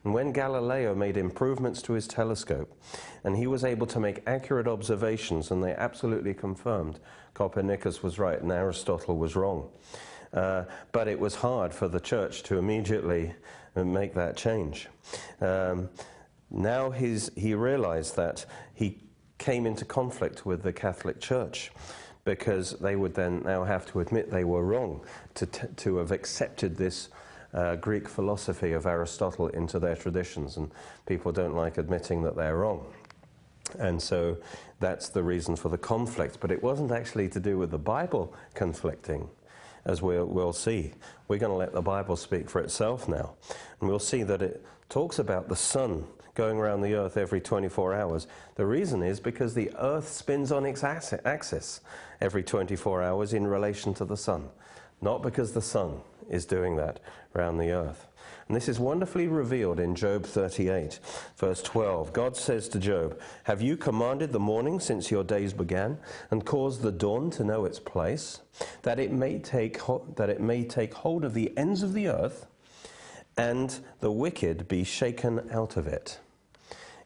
And 0.04 0.14
when 0.14 0.32
Galileo 0.32 0.94
made 0.94 1.16
improvements 1.16 1.80
to 1.82 1.92
his 1.92 2.08
telescope, 2.08 2.76
and 3.22 3.36
he 3.36 3.46
was 3.46 3.64
able 3.64 3.86
to 3.88 4.00
make 4.00 4.22
accurate 4.26 4.66
observations, 4.66 5.50
and 5.50 5.62
they 5.62 5.74
absolutely 5.74 6.34
confirmed 6.34 6.98
Copernicus 7.34 8.02
was 8.02 8.18
right 8.18 8.40
and 8.40 8.50
Aristotle 8.50 9.16
was 9.16 9.36
wrong. 9.36 9.68
Uh, 10.32 10.64
but 10.92 11.08
it 11.08 11.18
was 11.18 11.36
hard 11.36 11.72
for 11.74 11.88
the 11.88 12.00
church 12.00 12.42
to 12.44 12.58
immediately 12.58 13.34
make 13.76 14.14
that 14.14 14.36
change. 14.36 14.88
Um, 15.40 15.88
now 16.50 16.90
he 16.90 17.54
realized 17.54 18.16
that 18.16 18.44
he 18.74 18.98
came 19.38 19.66
into 19.66 19.84
conflict 19.84 20.44
with 20.46 20.62
the 20.62 20.72
Catholic 20.72 21.20
Church 21.20 21.70
because 22.24 22.72
they 22.78 22.94
would 22.96 23.14
then 23.14 23.42
now 23.44 23.64
have 23.64 23.84
to 23.86 24.00
admit 24.00 24.30
they 24.30 24.44
were 24.44 24.64
wrong 24.64 25.04
to, 25.34 25.46
to 25.46 25.96
have 25.96 26.12
accepted 26.12 26.76
this 26.76 27.08
uh, 27.54 27.76
Greek 27.76 28.08
philosophy 28.08 28.72
of 28.72 28.86
Aristotle 28.86 29.48
into 29.48 29.78
their 29.78 29.96
traditions, 29.96 30.56
and 30.56 30.70
people 31.06 31.32
don't 31.32 31.54
like 31.54 31.78
admitting 31.78 32.22
that 32.22 32.36
they're 32.36 32.56
wrong. 32.56 32.86
And 33.78 34.00
so 34.00 34.38
that's 34.80 35.08
the 35.08 35.22
reason 35.22 35.56
for 35.56 35.68
the 35.68 35.78
conflict. 35.78 36.38
But 36.40 36.50
it 36.50 36.62
wasn't 36.62 36.90
actually 36.90 37.28
to 37.30 37.40
do 37.40 37.58
with 37.58 37.70
the 37.70 37.78
Bible 37.78 38.34
conflicting, 38.54 39.28
as 39.84 40.02
we'll, 40.02 40.26
we'll 40.26 40.52
see. 40.52 40.92
We're 41.28 41.38
going 41.38 41.52
to 41.52 41.56
let 41.56 41.72
the 41.72 41.82
Bible 41.82 42.16
speak 42.16 42.50
for 42.50 42.60
itself 42.60 43.08
now. 43.08 43.34
And 43.80 43.88
we'll 43.88 43.98
see 43.98 44.22
that 44.24 44.42
it 44.42 44.64
talks 44.88 45.18
about 45.18 45.48
the 45.48 45.56
sun 45.56 46.04
going 46.34 46.56
around 46.56 46.80
the 46.80 46.94
earth 46.94 47.16
every 47.16 47.40
24 47.40 47.94
hours. 47.94 48.26
The 48.54 48.66
reason 48.66 49.02
is 49.02 49.20
because 49.20 49.54
the 49.54 49.70
earth 49.78 50.08
spins 50.08 50.50
on 50.50 50.64
its 50.64 50.82
axis 50.82 51.80
every 52.20 52.42
24 52.42 53.02
hours 53.02 53.34
in 53.34 53.46
relation 53.46 53.92
to 53.94 54.04
the 54.04 54.16
sun, 54.16 54.48
not 55.02 55.22
because 55.22 55.52
the 55.52 55.62
sun 55.62 56.00
is 56.32 56.44
doing 56.44 56.76
that 56.76 56.98
around 57.36 57.58
the 57.58 57.70
earth. 57.70 58.06
And 58.48 58.56
this 58.56 58.68
is 58.68 58.80
wonderfully 58.80 59.28
revealed 59.28 59.78
in 59.78 59.94
Job 59.94 60.26
38, 60.26 60.98
verse 61.36 61.62
12. 61.62 62.12
God 62.12 62.36
says 62.36 62.68
to 62.70 62.78
Job, 62.78 63.18
Have 63.44 63.62
you 63.62 63.76
commanded 63.76 64.32
the 64.32 64.40
morning 64.40 64.80
since 64.80 65.10
your 65.10 65.24
days 65.24 65.52
began, 65.52 65.98
and 66.30 66.44
caused 66.44 66.82
the 66.82 66.92
dawn 66.92 67.30
to 67.30 67.44
know 67.44 67.64
its 67.64 67.78
place, 67.78 68.40
that 68.82 68.98
it 68.98 69.12
may 69.12 69.38
take, 69.38 69.78
that 70.16 70.28
it 70.28 70.40
may 70.40 70.64
take 70.64 70.94
hold 70.94 71.24
of 71.24 71.34
the 71.34 71.56
ends 71.56 71.82
of 71.82 71.92
the 71.92 72.08
earth? 72.08 72.46
and 73.36 73.80
the 74.00 74.12
wicked 74.12 74.68
be 74.68 74.84
shaken 74.84 75.48
out 75.52 75.76
of 75.76 75.86
it. 75.86 76.18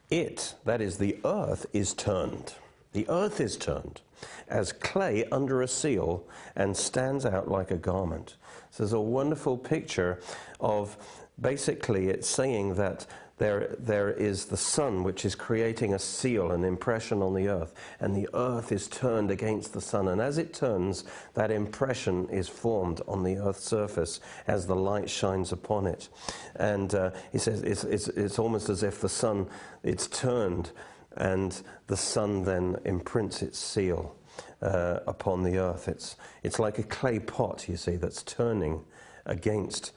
It, 0.09 0.55
that 0.65 0.81
is, 0.81 0.97
the 0.97 1.17
earth, 1.25 1.65
is 1.73 1.93
turned. 1.93 2.53
The 2.93 3.07
earth 3.09 3.39
is 3.39 3.57
turned 3.57 4.01
as 4.47 4.71
clay 4.71 5.25
under 5.31 5.61
a 5.61 5.67
seal 5.67 6.25
and 6.55 6.75
stands 6.75 7.25
out 7.25 7.49
like 7.49 7.71
a 7.71 7.77
garment. 7.77 8.35
So 8.71 8.83
there's 8.83 8.93
a 8.93 8.99
wonderful 8.99 9.57
picture 9.57 10.19
of 10.59 10.97
basically 11.39 12.09
it's 12.09 12.27
saying 12.27 12.75
that 12.75 13.05
there, 13.37 13.75
there 13.77 14.09
is 14.09 14.45
the 14.45 14.57
sun, 14.57 15.03
which 15.03 15.23
is 15.23 15.35
creating 15.35 15.93
a 15.93 15.99
seal, 15.99 16.51
an 16.51 16.63
impression 16.63 17.21
on 17.21 17.35
the 17.35 17.47
earth, 17.47 17.73
and 17.99 18.15
the 18.15 18.27
earth 18.33 18.71
is 18.71 18.87
turned 18.87 19.29
against 19.29 19.73
the 19.73 19.81
sun. 19.81 20.07
And 20.07 20.19
as 20.19 20.39
it 20.39 20.53
turns, 20.53 21.03
that 21.35 21.51
impression 21.51 22.27
is 22.29 22.49
formed 22.49 23.01
on 23.07 23.23
the 23.23 23.37
earth's 23.37 23.63
surface 23.63 24.19
as 24.47 24.65
the 24.65 24.75
light 24.75 25.09
shines 25.09 25.51
upon 25.51 25.85
it. 25.85 26.09
And 26.55 26.93
uh, 26.95 27.11
he 27.31 27.37
says 27.37 27.61
it's, 27.61 27.83
it's, 27.83 28.07
it's 28.09 28.39
almost 28.39 28.69
as 28.69 28.81
if 28.81 29.01
the 29.01 29.09
sun, 29.09 29.47
it's 29.83 30.07
turned, 30.07 30.71
and 31.17 31.61
the 31.87 31.97
sun 31.97 32.43
then 32.43 32.77
imprints 32.85 33.41
its 33.41 33.59
seal. 33.59 34.15
Uh, 34.59 35.01
upon 35.05 35.43
the 35.43 35.59
earth. 35.59 35.87
It's, 35.87 36.15
it's 36.41 36.57
like 36.57 36.79
a 36.79 36.83
clay 36.83 37.19
pot, 37.19 37.69
you 37.69 37.77
see, 37.77 37.95
that's 37.95 38.23
turning 38.23 38.83
against 39.27 39.91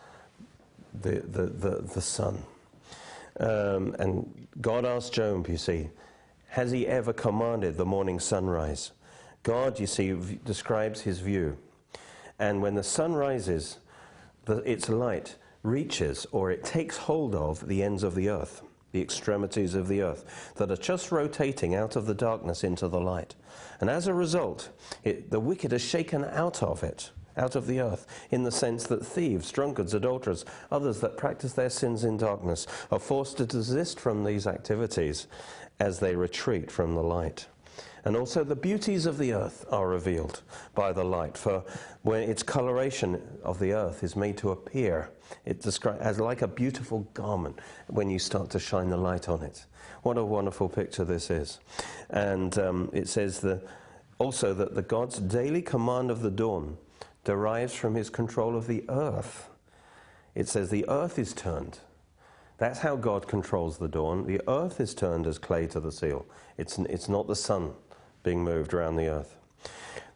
the, 0.93 1.21
the, 1.21 1.47
the, 1.47 1.83
the 1.95 2.01
sun. 2.03 2.43
Um, 3.39 3.97
and 3.99 4.49
God 4.61 4.85
asked 4.85 5.15
Job, 5.15 5.49
you 5.49 5.57
see, 5.57 5.89
has 6.49 6.73
he 6.73 6.87
ever 6.87 7.15
commanded 7.15 7.79
the 7.79 7.87
morning 7.87 8.21
sunrise? 8.21 8.93
God, 9.45 9.81
you 9.81 9.87
see, 9.87 10.13
v- 10.13 10.39
describes 10.45 11.01
his 11.01 11.21
view. 11.21 11.57
And 12.39 12.61
when 12.61 12.75
the 12.75 12.83
sun 12.83 13.15
rises, 13.15 13.79
the, 14.45 14.57
its 14.71 14.91
light 14.91 15.37
reaches 15.63 16.27
or 16.33 16.51
it 16.51 16.65
takes 16.65 16.99
hold 16.99 17.35
of 17.35 17.67
the 17.67 17.83
ends 17.83 18.03
of 18.03 18.15
the 18.15 18.29
earth, 18.29 18.61
the 18.93 19.01
extremities 19.01 19.75
of 19.75 19.89
the 19.89 20.03
earth, 20.03 20.53
that 20.57 20.71
are 20.71 20.77
just 20.77 21.13
rotating 21.13 21.75
out 21.75 21.97
of 21.97 22.07
the 22.07 22.15
darkness 22.15 22.65
into 22.65 22.89
the 22.89 23.01
light. 23.01 23.35
And 23.81 23.89
as 23.89 24.07
a 24.07 24.15
result, 24.15 24.71
it, 25.05 25.31
the 25.31 25.41
wicked 25.41 25.73
are 25.73 25.79
shaken 25.79 26.25
out 26.25 26.63
of 26.63 26.83
it 26.83 27.11
out 27.37 27.57
of 27.57 27.67
the 27.67 27.81
earth, 27.81 28.07
in 28.31 28.43
the 28.43 28.53
sense 28.53 28.87
that 28.89 29.07
thieves, 29.07 29.51
drunkards, 29.51 29.95
adulterers, 29.95 30.45
others 30.71 31.01
that 31.01 31.17
practice 31.17 31.53
their 31.53 31.71
sins 31.71 32.05
in 32.05 32.17
darkness, 32.17 32.67
are 32.91 32.99
forced 32.99 33.37
to 33.39 33.47
desist 33.47 33.99
from 33.99 34.25
these 34.25 34.47
activities 34.47 35.27
as 35.79 35.99
they 35.99 36.15
retreat 36.15 36.71
from 36.71 36.95
the 36.95 37.03
light. 37.03 37.47
And 38.05 38.17
also 38.17 38.45
the 38.45 38.57
beauties 38.57 39.07
of 39.07 39.19
the 39.19 39.33
earth 39.33 39.67
are 39.71 39.89
revealed 39.89 40.43
by 40.75 40.93
the 40.93 41.05
light, 41.05 41.37
for 41.37 41.65
when 42.03 42.23
its 42.23 42.43
coloration 42.43 43.21
of 43.43 43.59
the 43.59 43.73
earth 43.73 44.03
is 44.03 44.17
made 44.17 44.39
to 44.39 44.51
appear, 44.51 45.11
it 45.45 45.61
describes 45.61 46.01
as 46.01 46.19
like 46.19 46.43
a 46.43 46.49
beautiful 46.49 47.01
garment 47.15 47.59
when 47.89 48.09
you 48.09 48.19
start 48.19 48.51
to 48.51 48.59
shine 48.59 48.89
the 48.89 48.97
light 48.97 49.29
on 49.29 49.43
it. 49.43 49.67
What 50.03 50.17
a 50.17 50.25
wonderful 50.25 50.69
picture 50.69 51.05
this 51.05 51.31
is. 51.31 51.61
And 52.09 52.59
um, 52.59 52.91
it 52.93 53.09
says 53.09 53.41
the, 53.41 53.63
also 54.19 54.55
that 54.55 54.75
the 54.75 54.83
God's 54.83 55.19
daily 55.19 55.63
command 55.63 56.11
of 56.11 56.23
the 56.23 56.31
dawn 56.31 56.79
derives 57.25 57.75
from 57.75 57.95
his 57.95 58.09
control 58.09 58.57
of 58.57 58.67
the 58.67 58.85
earth. 58.89 59.51
It 60.35 60.49
says 60.49 60.71
the 60.71 60.89
earth 60.89 61.19
is 61.19 61.35
turned. 61.35 61.81
That's 62.57 62.79
how 62.79 62.97
God 62.97 63.27
controls 63.27 63.79
the 63.79 63.89
dawn. 63.89 64.27
The 64.27 64.41
earth 64.49 64.81
is 64.81 64.95
turned 64.95 65.27
as 65.27 65.39
clay 65.39 65.67
to 65.69 65.81
the 65.81 65.93
seal. 65.93 66.27
It's, 66.57 66.79
it's 66.79 67.09
not 67.09 67.27
the 67.27 67.37
sun 67.37 67.73
being 68.23 68.45
moved 68.45 68.75
around 68.75 68.97
the 68.97 69.09
earth. 69.09 69.37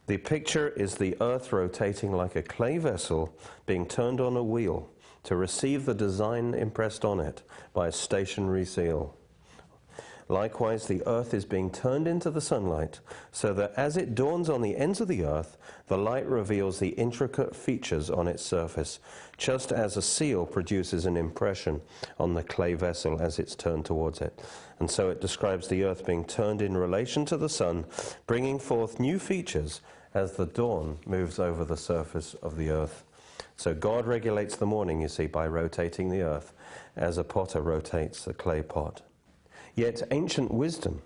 The 0.07 0.19
picture 0.19 0.69
is 0.69 0.97
the 0.97 1.17
earth 1.21 1.53
rotating 1.53 2.13
like 2.13 2.37
a 2.37 2.43
clay 2.43 2.79
vessel 2.79 3.35
being 3.65 3.87
turned 3.87 4.21
on 4.21 4.37
a 4.37 4.43
wheel 4.43 4.91
to 5.23 5.37
receive 5.37 5.87
the 5.87 5.95
design 5.95 6.53
impressed 6.53 7.05
on 7.05 7.21
it 7.21 7.43
by 7.73 7.89
a 7.89 7.93
stationary 7.93 8.67
seal. 8.67 9.17
Likewise, 10.29 10.87
the 10.87 11.03
earth 11.07 11.35
is 11.35 11.45
being 11.45 11.71
turned 11.71 12.09
into 12.09 12.31
the 12.31 12.41
sunlight, 12.41 13.01
so 13.31 13.53
that 13.53 13.73
as 13.77 13.97
it 13.97 14.15
dawns 14.15 14.49
on 14.49 14.63
the 14.63 14.77
ends 14.77 15.01
of 15.01 15.09
the 15.09 15.25
earth, 15.25 15.59
the 15.89 15.99
light 15.99 16.27
reveals 16.27 16.79
the 16.79 16.91
intricate 16.91 17.55
features 17.55 18.09
on 18.09 18.27
its 18.27 18.43
surface, 18.43 19.01
just 19.37 19.71
as 19.71 19.97
a 19.97 20.03
seal 20.03 20.47
produces 20.47 21.05
an 21.05 21.17
impression 21.17 21.83
on 22.19 22.33
the 22.33 22.43
clay 22.43 22.73
vessel 22.73 23.21
as 23.21 23.39
it's 23.39 23.55
turned 23.55 23.85
towards 23.85 24.23
it. 24.23 24.43
And 24.79 24.91
so 24.91 25.11
it 25.11 25.21
describes 25.21 25.69
the 25.69 25.85
earth 25.85 26.07
being 26.07 26.25
turned 26.25 26.63
in 26.63 26.77
relation 26.77 27.27
to 27.27 27.37
the 27.37 27.51
sun, 27.51 27.85
bringing 28.27 28.59
forth 28.59 28.99
new 28.99 29.19
features 29.19 29.83
as 30.15 30.33
the 30.33 30.47
dawn 30.47 30.99
moves 31.05 31.39
over 31.39 31.65
the 31.65 31.77
surface 31.77 32.35
of 32.35 32.57
the 32.57 32.71
earth. 32.71 33.05
So 33.57 33.75
God 33.75 34.07
regulates 34.07 34.57
the 34.57 34.67
morning, 34.67 35.03
you 35.03 35.09
see, 35.09 35.27
by 35.27 35.47
rotating 35.47 36.09
the 36.09 36.23
earth, 36.23 36.53
as 36.97 37.19
a 37.19 37.25
potter 37.25 37.61
rotates 37.61 38.25
the 38.25 38.35
clay 38.35 38.63
pot. 38.63 39.03
Yet 39.75 40.03
ancient 40.11 40.53
wisdom 40.53 41.03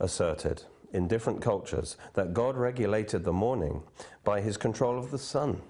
asserted 0.00 0.62
in 0.92 1.08
different 1.08 1.42
cultures 1.42 1.96
that 2.14 2.34
God 2.34 2.56
regulated 2.56 3.24
the 3.24 3.32
morning 3.32 3.82
by 4.24 4.40
his 4.40 4.56
control 4.56 4.98
of 4.98 5.10
the 5.10 5.18
sun. 5.18 5.60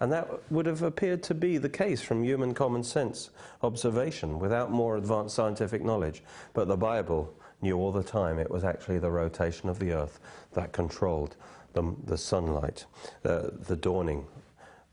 And 0.00 0.12
that 0.12 0.28
would 0.50 0.66
have 0.66 0.82
appeared 0.82 1.22
to 1.24 1.34
be 1.34 1.58
the 1.58 1.68
case 1.68 2.00
from 2.00 2.22
human 2.22 2.54
common 2.54 2.84
sense 2.84 3.30
observation 3.62 4.38
without 4.38 4.70
more 4.70 4.96
advanced 4.96 5.34
scientific 5.34 5.84
knowledge. 5.84 6.22
But 6.52 6.68
the 6.68 6.76
Bible 6.76 7.34
knew 7.60 7.76
all 7.76 7.90
the 7.90 8.04
time 8.04 8.38
it 8.38 8.50
was 8.50 8.64
actually 8.64 9.00
the 9.00 9.10
rotation 9.10 9.68
of 9.68 9.80
the 9.80 9.92
earth 9.92 10.20
that 10.52 10.72
controlled 10.72 11.36
the, 11.72 11.94
the 12.04 12.16
sunlight, 12.16 12.86
uh, 13.24 13.48
the 13.66 13.76
dawning 13.76 14.24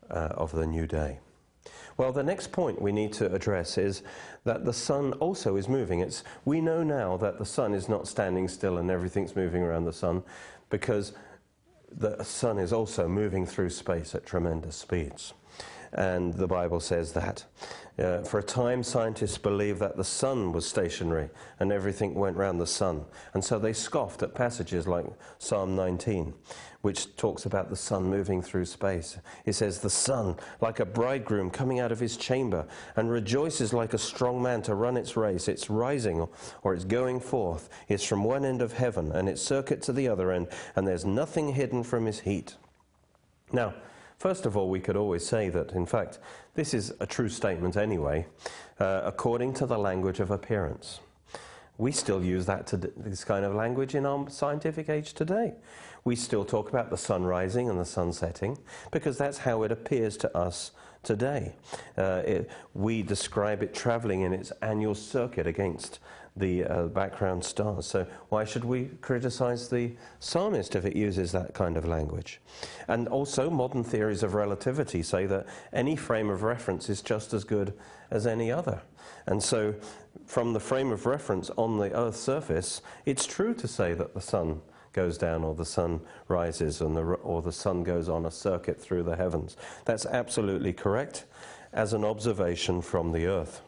uh, 0.09 0.29
of 0.35 0.51
the 0.51 0.65
new 0.65 0.87
day. 0.87 1.19
Well, 1.97 2.11
the 2.11 2.23
next 2.23 2.51
point 2.51 2.81
we 2.81 2.91
need 2.91 3.13
to 3.13 3.33
address 3.33 3.77
is 3.77 4.03
that 4.43 4.65
the 4.65 4.73
sun 4.73 5.13
also 5.13 5.55
is 5.55 5.69
moving. 5.69 6.01
It's, 6.01 6.23
we 6.43 6.59
know 6.59 6.83
now 6.83 7.15
that 7.17 7.39
the 7.39 7.45
sun 7.45 7.73
is 7.73 7.87
not 7.87 8.07
standing 8.07 8.47
still 8.47 8.77
and 8.77 8.91
everything's 8.91 9.35
moving 9.35 9.63
around 9.63 9.85
the 9.85 9.93
sun 9.93 10.23
because 10.69 11.13
the 11.89 12.21
sun 12.23 12.57
is 12.57 12.73
also 12.73 13.07
moving 13.07 13.45
through 13.45 13.69
space 13.69 14.13
at 14.13 14.25
tremendous 14.25 14.75
speeds 14.75 15.33
and 15.95 16.33
the 16.33 16.47
Bible 16.47 16.79
says 16.79 17.13
that. 17.13 17.45
Uh, 17.97 18.21
for 18.23 18.39
a 18.39 18.43
time, 18.43 18.83
scientists 18.83 19.37
believed 19.37 19.79
that 19.79 19.95
the 19.95 20.03
sun 20.03 20.51
was 20.51 20.67
stationary 20.67 21.29
and 21.59 21.71
everything 21.71 22.13
went 22.13 22.35
round 22.35 22.59
the 22.59 22.67
sun. 22.67 23.05
And 23.33 23.43
so 23.43 23.57
they 23.57 23.71
scoffed 23.71 24.21
at 24.21 24.35
passages 24.35 24.85
like 24.85 25.05
Psalm 25.37 25.77
19, 25.77 26.33
which 26.81 27.15
talks 27.15 27.45
about 27.45 27.69
the 27.69 27.77
sun 27.77 28.03
moving 28.03 28.41
through 28.41 28.65
space. 28.65 29.17
It 29.45 29.53
says, 29.53 29.79
The 29.79 29.89
sun, 29.89 30.35
like 30.59 30.81
a 30.81 30.85
bridegroom 30.85 31.49
coming 31.49 31.79
out 31.79 31.93
of 31.93 32.01
his 32.01 32.17
chamber, 32.17 32.67
and 32.97 33.09
rejoices 33.09 33.71
like 33.71 33.93
a 33.93 33.97
strong 33.97 34.43
man 34.43 34.61
to 34.63 34.75
run 34.75 34.97
its 34.97 35.15
race. 35.15 35.47
It's 35.47 35.69
rising 35.69 36.27
or 36.63 36.73
it's 36.73 36.83
going 36.83 37.21
forth. 37.21 37.69
It's 37.87 38.03
from 38.03 38.25
one 38.25 38.43
end 38.43 38.61
of 38.61 38.73
heaven 38.73 39.13
and 39.13 39.29
its 39.29 39.41
circuit 39.41 39.81
to 39.83 39.93
the 39.93 40.09
other 40.09 40.33
end, 40.33 40.49
and 40.75 40.85
there's 40.85 41.05
nothing 41.05 41.53
hidden 41.53 41.81
from 41.81 42.05
his 42.05 42.19
heat. 42.19 42.55
Now, 43.53 43.73
First 44.25 44.47
of 44.47 44.57
all, 44.57 44.71
we 44.71 44.79
could 44.79 44.97
always 44.97 45.23
say 45.23 45.49
that, 45.49 45.73
in 45.73 45.85
fact, 45.85 46.17
this 46.55 46.73
is 46.73 46.91
a 46.99 47.05
true 47.05 47.29
statement 47.29 47.77
anyway, 47.77 48.25
uh, 48.79 49.01
according 49.05 49.53
to 49.53 49.67
the 49.67 49.77
language 49.77 50.19
of 50.19 50.31
appearance. 50.31 50.99
We 51.77 51.91
still 51.91 52.23
use 52.23 52.47
that 52.47 52.65
to 52.67 52.77
this 52.77 53.23
kind 53.23 53.45
of 53.45 53.53
language 53.53 53.93
in 53.93 54.03
our 54.03 54.27
scientific 54.31 54.89
age 54.89 55.13
today. 55.13 55.53
We 56.05 56.15
still 56.15 56.43
talk 56.43 56.69
about 56.69 56.89
the 56.89 56.97
sun 56.97 57.23
rising 57.23 57.69
and 57.69 57.79
the 57.79 57.85
sun 57.85 58.13
setting 58.13 58.57
because 58.89 59.15
that's 59.15 59.37
how 59.37 59.61
it 59.61 59.71
appears 59.71 60.17
to 60.17 60.35
us 60.35 60.71
today. 61.03 61.53
Uh, 61.95 62.23
it, 62.25 62.49
we 62.73 63.03
describe 63.03 63.61
it 63.61 63.75
traveling 63.75 64.21
in 64.21 64.33
its 64.33 64.49
annual 64.63 64.95
circuit 64.95 65.45
against 65.45 65.99
the 66.35 66.65
uh, 66.65 66.83
background 66.87 67.43
stars. 67.43 67.85
So 67.85 68.05
why 68.29 68.43
should 68.43 68.65
we 68.65 68.85
criticize 69.01 69.69
the 69.69 69.93
psalmist 70.19 70.75
if 70.75 70.85
it 70.85 70.95
uses 70.95 71.31
that 71.31 71.53
kind 71.53 71.77
of 71.77 71.85
language? 71.85 72.41
And 72.87 73.07
also, 73.07 73.49
modern 73.49 73.83
theories 73.83 74.23
of 74.23 74.33
relativity 74.33 75.01
say 75.01 75.25
that 75.27 75.45
any 75.71 75.95
frame 75.95 76.29
of 76.29 76.43
reference 76.43 76.89
is 76.89 77.01
just 77.01 77.33
as 77.33 77.43
good 77.43 77.73
as 78.11 78.27
any 78.27 78.51
other. 78.51 78.81
And 79.25 79.41
so, 79.41 79.75
from 80.25 80.53
the 80.53 80.59
frame 80.59 80.91
of 80.91 81.05
reference 81.05 81.49
on 81.51 81.77
the 81.77 81.91
Earth's 81.93 82.19
surface, 82.19 82.81
it's 83.05 83.25
true 83.25 83.53
to 83.53 83.67
say 83.67 83.93
that 83.93 84.13
the 84.13 84.21
sun 84.21 84.61
goes 84.95 85.17
down 85.17 85.43
or 85.43 85.53
the 85.53 85.65
sun 85.65 85.99
rises 86.29 86.81
and 86.81 86.95
the, 86.95 87.01
or 87.01 87.41
the 87.41 87.51
sun 87.51 87.83
goes 87.83 88.07
on 88.07 88.25
a 88.25 88.31
circuit 88.31 88.79
through 88.79 89.03
the 89.03 89.15
heavens. 89.15 89.57
That's 89.83 90.05
absolutely 90.05 90.73
correct 90.73 91.25
as 91.73 91.93
an 91.93 92.05
observation 92.05 92.81
from 92.81 93.11
the 93.11 93.25
earth. 93.25 93.61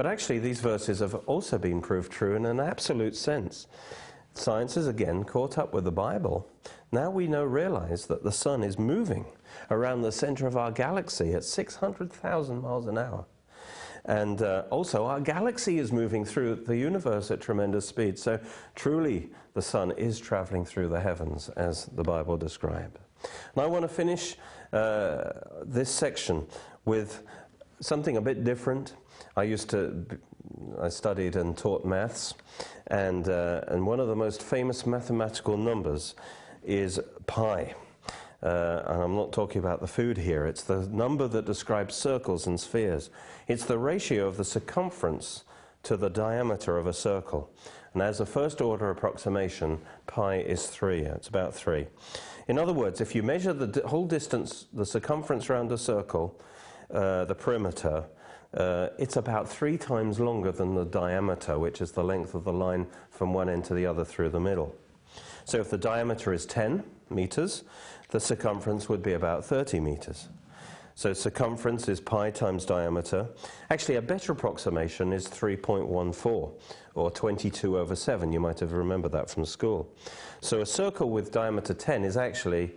But 0.00 0.06
actually, 0.06 0.38
these 0.38 0.62
verses 0.62 1.00
have 1.00 1.14
also 1.26 1.58
been 1.58 1.82
proved 1.82 2.10
true 2.10 2.34
in 2.34 2.46
an 2.46 2.58
absolute 2.58 3.14
sense. 3.14 3.66
Science 4.32 4.76
has 4.76 4.86
again 4.86 5.24
caught 5.24 5.58
up 5.58 5.74
with 5.74 5.84
the 5.84 5.92
Bible. 5.92 6.48
Now 6.90 7.10
we 7.10 7.26
know, 7.26 7.44
realize 7.44 8.06
that 8.06 8.24
the 8.24 8.32
sun 8.32 8.64
is 8.64 8.78
moving 8.78 9.26
around 9.70 10.00
the 10.00 10.10
center 10.10 10.46
of 10.46 10.56
our 10.56 10.70
galaxy 10.70 11.34
at 11.34 11.44
600,000 11.44 12.62
miles 12.62 12.86
an 12.86 12.96
hour. 12.96 13.26
And 14.06 14.40
uh, 14.40 14.64
also, 14.70 15.04
our 15.04 15.20
galaxy 15.20 15.78
is 15.78 15.92
moving 15.92 16.24
through 16.24 16.54
the 16.54 16.78
universe 16.78 17.30
at 17.30 17.42
tremendous 17.42 17.86
speed. 17.86 18.18
So, 18.18 18.40
truly, 18.74 19.28
the 19.52 19.60
sun 19.60 19.90
is 19.98 20.18
traveling 20.18 20.64
through 20.64 20.88
the 20.88 21.00
heavens, 21.00 21.50
as 21.58 21.84
the 21.84 22.04
Bible 22.04 22.38
describes. 22.38 22.98
And 23.54 23.62
I 23.62 23.66
want 23.66 23.82
to 23.82 23.88
finish 23.88 24.36
uh, 24.72 25.32
this 25.62 25.90
section 25.90 26.46
with 26.86 27.22
something 27.80 28.16
a 28.16 28.22
bit 28.22 28.44
different. 28.44 28.94
I 29.36 29.44
used 29.44 29.70
to, 29.70 30.06
I 30.80 30.88
studied 30.88 31.36
and 31.36 31.56
taught 31.56 31.84
maths, 31.84 32.34
and, 32.88 33.28
uh, 33.28 33.62
and 33.68 33.86
one 33.86 34.00
of 34.00 34.08
the 34.08 34.16
most 34.16 34.42
famous 34.42 34.86
mathematical 34.86 35.56
numbers 35.56 36.14
is 36.64 37.00
pi. 37.26 37.74
Uh, 38.42 38.82
and 38.86 39.02
I'm 39.02 39.14
not 39.14 39.32
talking 39.32 39.58
about 39.58 39.80
the 39.80 39.86
food 39.86 40.16
here, 40.16 40.46
it's 40.46 40.62
the 40.62 40.86
number 40.88 41.28
that 41.28 41.44
describes 41.44 41.94
circles 41.94 42.46
and 42.46 42.58
spheres. 42.58 43.10
It's 43.48 43.64
the 43.64 43.78
ratio 43.78 44.26
of 44.26 44.36
the 44.36 44.44
circumference 44.44 45.44
to 45.82 45.96
the 45.96 46.10
diameter 46.10 46.78
of 46.78 46.86
a 46.86 46.92
circle. 46.92 47.50
And 47.92 48.02
as 48.02 48.20
a 48.20 48.26
first 48.26 48.60
order 48.60 48.90
approximation, 48.90 49.80
pi 50.06 50.36
is 50.36 50.68
3. 50.68 51.00
It's 51.02 51.28
about 51.28 51.54
3. 51.54 51.86
In 52.48 52.58
other 52.58 52.72
words, 52.72 53.00
if 53.00 53.14
you 53.14 53.22
measure 53.22 53.52
the 53.52 53.86
whole 53.86 54.06
distance, 54.06 54.66
the 54.72 54.86
circumference 54.86 55.50
around 55.50 55.72
a 55.72 55.78
circle, 55.78 56.40
uh, 56.92 57.24
the 57.24 57.34
perimeter, 57.34 58.04
uh, 58.54 58.88
it's 58.98 59.16
about 59.16 59.48
three 59.48 59.78
times 59.78 60.18
longer 60.18 60.50
than 60.50 60.74
the 60.74 60.84
diameter, 60.84 61.58
which 61.58 61.80
is 61.80 61.92
the 61.92 62.02
length 62.02 62.34
of 62.34 62.44
the 62.44 62.52
line 62.52 62.86
from 63.10 63.32
one 63.32 63.48
end 63.48 63.64
to 63.66 63.74
the 63.74 63.86
other 63.86 64.04
through 64.04 64.30
the 64.30 64.40
middle. 64.40 64.74
So 65.44 65.58
if 65.58 65.70
the 65.70 65.78
diameter 65.78 66.32
is 66.32 66.46
10 66.46 66.82
meters, 67.10 67.64
the 68.10 68.20
circumference 68.20 68.88
would 68.88 69.02
be 69.02 69.12
about 69.12 69.44
30 69.44 69.80
meters. 69.80 70.28
So 70.94 71.12
circumference 71.12 71.88
is 71.88 72.00
pi 72.00 72.30
times 72.30 72.64
diameter. 72.64 73.26
Actually, 73.70 73.96
a 73.96 74.02
better 74.02 74.32
approximation 74.32 75.12
is 75.12 75.26
3.14, 75.28 76.52
or 76.94 77.10
22 77.10 77.78
over 77.78 77.96
7. 77.96 78.32
You 78.32 78.40
might 78.40 78.60
have 78.60 78.72
remembered 78.72 79.12
that 79.12 79.30
from 79.30 79.44
school. 79.44 79.90
So 80.40 80.60
a 80.60 80.66
circle 80.66 81.10
with 81.10 81.32
diameter 81.32 81.72
10 81.72 82.04
is 82.04 82.16
actually 82.16 82.72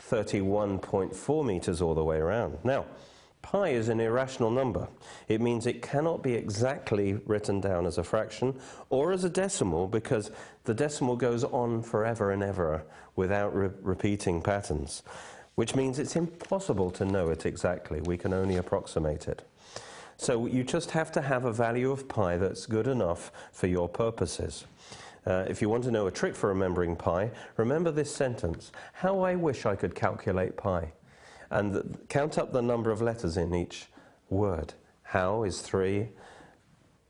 31.4 0.00 1.46
meters 1.46 1.80
all 1.80 1.94
the 1.94 2.04
way 2.04 2.18
around. 2.18 2.58
Now, 2.64 2.84
Pi 3.42 3.68
is 3.68 3.88
an 3.88 4.00
irrational 4.00 4.50
number. 4.50 4.88
It 5.28 5.40
means 5.40 5.66
it 5.66 5.82
cannot 5.82 6.22
be 6.22 6.34
exactly 6.34 7.14
written 7.26 7.60
down 7.60 7.86
as 7.86 7.98
a 7.98 8.04
fraction 8.04 8.58
or 8.88 9.12
as 9.12 9.24
a 9.24 9.30
decimal 9.30 9.88
because 9.88 10.30
the 10.64 10.74
decimal 10.74 11.16
goes 11.16 11.44
on 11.44 11.82
forever 11.82 12.30
and 12.30 12.42
ever 12.42 12.84
without 13.16 13.54
re- 13.54 13.70
repeating 13.82 14.40
patterns, 14.40 15.02
which 15.56 15.74
means 15.74 15.98
it's 15.98 16.16
impossible 16.16 16.90
to 16.92 17.04
know 17.04 17.28
it 17.30 17.44
exactly. 17.44 18.00
We 18.00 18.16
can 18.16 18.32
only 18.32 18.56
approximate 18.56 19.28
it. 19.28 19.46
So 20.16 20.46
you 20.46 20.62
just 20.62 20.92
have 20.92 21.10
to 21.12 21.20
have 21.20 21.44
a 21.44 21.52
value 21.52 21.90
of 21.90 22.08
pi 22.08 22.36
that's 22.36 22.64
good 22.66 22.86
enough 22.86 23.32
for 23.50 23.66
your 23.66 23.88
purposes. 23.88 24.66
Uh, 25.26 25.44
if 25.48 25.60
you 25.60 25.68
want 25.68 25.84
to 25.84 25.90
know 25.90 26.06
a 26.06 26.10
trick 26.10 26.34
for 26.34 26.48
remembering 26.48 26.96
pi, 26.96 27.30
remember 27.56 27.90
this 27.90 28.14
sentence 28.14 28.72
How 28.92 29.20
I 29.20 29.34
wish 29.34 29.66
I 29.66 29.74
could 29.74 29.94
calculate 29.94 30.56
pi 30.56 30.92
and 31.52 31.98
count 32.08 32.38
up 32.38 32.52
the 32.52 32.62
number 32.62 32.90
of 32.90 33.00
letters 33.02 33.36
in 33.36 33.54
each 33.54 33.86
word. 34.30 34.72
How 35.02 35.44
is 35.44 35.60
three, 35.60 36.08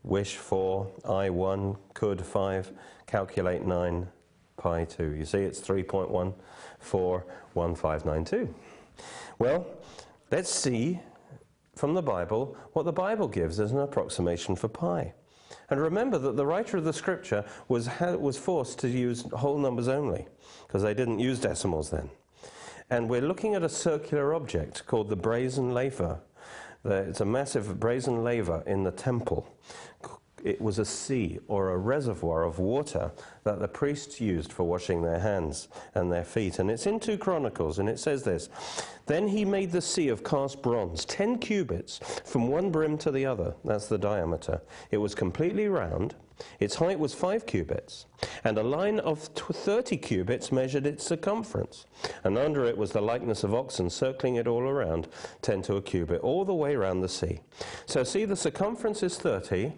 wish 0.03 0.35
four, 0.35 0.91
I 1.07 1.29
one, 1.29 1.77
could 1.93 2.21
five, 2.21 2.73
calculate 3.07 3.65
nine, 3.65 4.09
pi 4.57 4.83
two. 4.83 5.15
You 5.15 5.23
see, 5.25 5.39
it's 5.39 5.61
3.141592. 5.61 8.53
Well, 9.39 9.65
let's 10.29 10.49
see 10.49 10.99
from 11.75 11.93
the 11.93 12.01
Bible 12.01 12.57
what 12.73 12.83
the 12.83 12.91
Bible 12.91 13.29
gives 13.29 13.61
as 13.61 13.71
an 13.71 13.79
approximation 13.79 14.57
for 14.57 14.67
pi. 14.67 15.13
And 15.69 15.79
remember 15.79 16.17
that 16.17 16.35
the 16.35 16.45
writer 16.45 16.75
of 16.77 16.83
the 16.83 16.91
scripture 16.91 17.45
was, 17.69 17.89
was 18.01 18.37
forced 18.37 18.79
to 18.79 18.89
use 18.89 19.23
whole 19.31 19.57
numbers 19.57 19.87
only, 19.87 20.27
because 20.67 20.83
they 20.83 20.93
didn't 20.93 21.19
use 21.19 21.39
decimals 21.39 21.89
then. 21.89 22.09
And 22.93 23.09
we're 23.09 23.21
looking 23.21 23.55
at 23.55 23.63
a 23.63 23.69
circular 23.69 24.35
object 24.35 24.85
called 24.85 25.09
the 25.09 25.15
brazen 25.15 25.73
laver. 25.73 26.19
It's 26.85 27.21
a 27.21 27.25
massive 27.25 27.79
brazen 27.79 28.23
laver 28.23 28.61
in 28.67 28.83
the 28.83 28.91
temple. 28.91 29.47
It 30.43 30.61
was 30.61 30.79
a 30.79 30.85
sea 30.85 31.39
or 31.47 31.69
a 31.69 31.77
reservoir 31.77 32.43
of 32.43 32.59
water 32.59 33.11
that 33.43 33.59
the 33.59 33.67
priests 33.67 34.19
used 34.19 34.51
for 34.51 34.63
washing 34.63 35.01
their 35.01 35.19
hands 35.19 35.69
and 35.95 36.11
their 36.11 36.25
feet. 36.25 36.59
And 36.59 36.69
it's 36.69 36.85
in 36.85 36.99
2 36.99 37.17
Chronicles, 37.17 37.79
and 37.79 37.87
it 37.87 37.99
says 37.99 38.23
this 38.23 38.49
Then 39.05 39.27
he 39.27 39.45
made 39.45 39.71
the 39.71 39.81
sea 39.81 40.09
of 40.09 40.23
cast 40.23 40.61
bronze, 40.61 41.05
10 41.05 41.39
cubits 41.39 41.99
from 42.25 42.47
one 42.47 42.71
brim 42.71 42.97
to 42.99 43.11
the 43.11 43.25
other. 43.25 43.55
That's 43.63 43.87
the 43.87 43.97
diameter. 43.97 44.61
It 44.91 44.97
was 44.97 45.15
completely 45.15 45.67
round 45.67 46.15
its 46.59 46.75
height 46.75 46.99
was 46.99 47.13
five 47.13 47.45
cubits, 47.45 48.05
and 48.43 48.57
a 48.57 48.63
line 48.63 48.99
of 48.99 49.19
30 49.19 49.97
cubits 49.97 50.51
measured 50.51 50.85
its 50.85 51.05
circumference. 51.05 51.85
And 52.23 52.37
under 52.37 52.65
it 52.65 52.77
was 52.77 52.91
the 52.91 53.01
likeness 53.01 53.43
of 53.43 53.53
oxen 53.53 53.89
circling 53.89 54.35
it 54.35 54.47
all 54.47 54.63
around, 54.63 55.07
10 55.41 55.61
to 55.63 55.75
a 55.75 55.81
cubit, 55.81 56.21
all 56.21 56.45
the 56.45 56.53
way 56.53 56.75
around 56.75 57.01
the 57.01 57.09
sea. 57.09 57.41
So 57.85 58.03
see, 58.03 58.25
the 58.25 58.35
circumference 58.35 59.03
is 59.03 59.17
30 59.17 59.73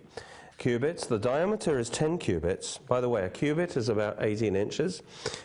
cubits, 0.57 1.05
the 1.05 1.19
diameter 1.19 1.79
is 1.79 1.89
10 1.89 2.17
cubits. 2.17 2.77
By 2.77 3.01
the 3.01 3.09
way, 3.09 3.23
a 3.23 3.29
cubit 3.29 3.77
is 3.77 3.89
about 3.89 4.17
18 4.19 4.55
inches. 4.55 5.01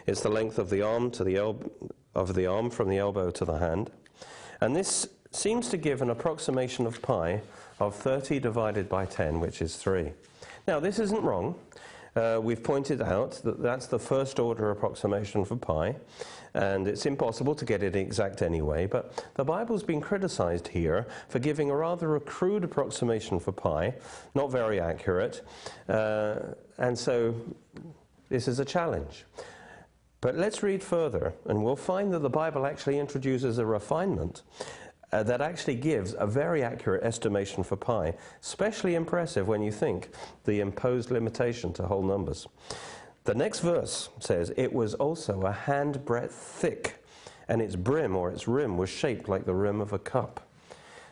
It's 0.06 0.20
the 0.20 0.28
length 0.28 0.58
of 0.58 0.70
the 0.70 0.82
arm 0.82 1.10
to 1.12 1.24
the 1.24 1.36
elbow, 1.36 1.70
of 2.14 2.34
the 2.34 2.46
arm 2.46 2.70
from 2.70 2.88
the 2.88 2.98
elbow 2.98 3.30
to 3.30 3.44
the 3.44 3.58
hand. 3.58 3.90
And 4.60 4.74
this 4.74 5.08
seems 5.30 5.68
to 5.68 5.76
give 5.76 6.02
an 6.02 6.10
approximation 6.10 6.86
of 6.86 7.00
pi 7.02 7.40
of 7.78 7.94
30 7.94 8.40
divided 8.40 8.88
by 8.88 9.06
10, 9.06 9.40
which 9.40 9.62
is 9.62 9.76
3. 9.76 10.12
Now, 10.66 10.80
this 10.80 10.98
isn't 10.98 11.22
wrong. 11.22 11.54
uh, 12.16 12.40
we've 12.42 12.62
pointed 12.62 13.00
out 13.00 13.40
that 13.44 13.62
that's 13.62 13.86
the 13.86 13.98
first 13.98 14.38
order 14.38 14.70
approximation 14.70 15.44
for 15.44 15.56
pi, 15.56 15.94
and 16.54 16.88
it's 16.88 17.06
impossible 17.06 17.54
to 17.54 17.64
get 17.64 17.82
it 17.82 17.96
exact 17.96 18.42
anyway, 18.42 18.86
but 18.86 19.24
the 19.34 19.44
Bible's 19.44 19.82
been 19.82 20.00
criticized 20.00 20.68
here 20.68 21.06
for 21.28 21.38
giving 21.38 21.70
a 21.70 21.76
rather 21.76 22.16
a 22.16 22.20
crude 22.20 22.64
approximation 22.64 23.38
for 23.38 23.52
pi, 23.52 23.94
not 24.34 24.50
very 24.50 24.80
accurate, 24.80 25.42
uh, 25.88 26.36
and 26.78 26.98
so 26.98 27.34
this 28.28 28.48
is 28.48 28.58
a 28.58 28.64
challenge. 28.64 29.24
But 30.20 30.36
let's 30.36 30.62
read 30.62 30.82
further, 30.82 31.32
and 31.46 31.64
we'll 31.64 31.76
find 31.76 32.12
that 32.12 32.18
the 32.18 32.30
Bible 32.30 32.66
actually 32.66 32.98
introduces 32.98 33.58
a 33.58 33.64
refinement 33.64 34.42
uh, 35.12 35.22
that 35.24 35.40
actually 35.40 35.74
gives 35.74 36.14
a 36.18 36.26
very 36.26 36.62
accurate 36.62 37.02
estimation 37.02 37.62
for 37.62 37.76
pi, 37.76 38.14
especially 38.42 38.94
impressive 38.94 39.48
when 39.48 39.62
you 39.62 39.72
think 39.72 40.10
the 40.44 40.60
imposed 40.60 41.10
limitation 41.10 41.72
to 41.72 41.82
whole 41.84 42.02
numbers. 42.02 42.46
The 43.30 43.36
next 43.36 43.60
verse 43.60 44.08
says, 44.18 44.52
It 44.56 44.72
was 44.72 44.94
also 44.94 45.42
a 45.42 45.52
handbreadth 45.52 46.32
thick, 46.32 47.04
and 47.46 47.62
its 47.62 47.76
brim 47.76 48.16
or 48.16 48.28
its 48.28 48.48
rim 48.48 48.76
was 48.76 48.90
shaped 48.90 49.28
like 49.28 49.44
the 49.44 49.54
rim 49.54 49.80
of 49.80 49.92
a 49.92 50.00
cup. 50.00 50.48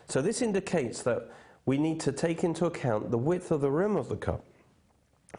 So 0.09 0.21
this 0.21 0.41
indicates 0.41 1.01
that 1.03 1.31
we 1.65 1.77
need 1.77 2.01
to 2.01 2.11
take 2.11 2.43
into 2.43 2.65
account 2.65 3.09
the 3.09 3.17
width 3.17 3.51
of 3.51 3.61
the 3.61 3.71
rim 3.71 3.95
of 3.95 4.09
the 4.09 4.17
cup 4.17 4.43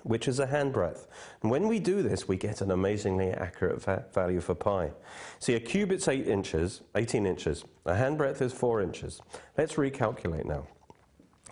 which 0.05 0.27
is 0.27 0.39
a 0.39 0.47
handbreadth. 0.47 1.07
And 1.43 1.51
when 1.51 1.69
we 1.69 1.81
do 1.81 2.01
this, 2.01 2.29
we 2.29 2.37
get 2.37 2.63
an 2.63 2.71
amazingly 2.71 3.31
accurate 3.33 3.83
va- 3.83 4.07
value 4.15 4.41
for 4.41 4.55
pi. 4.55 4.93
See, 5.41 5.57
a 5.57 5.61
cubit's 5.61 6.09
8 6.09 6.29
inches, 6.29 6.81
18 6.95 7.27
inches. 7.27 7.65
A 7.85 7.95
handbreadth 7.95 8.41
is 8.41 8.53
4 8.53 8.81
inches. 8.81 9.21
Let's 9.59 9.75
recalculate 9.75 10.47
now. 10.47 10.67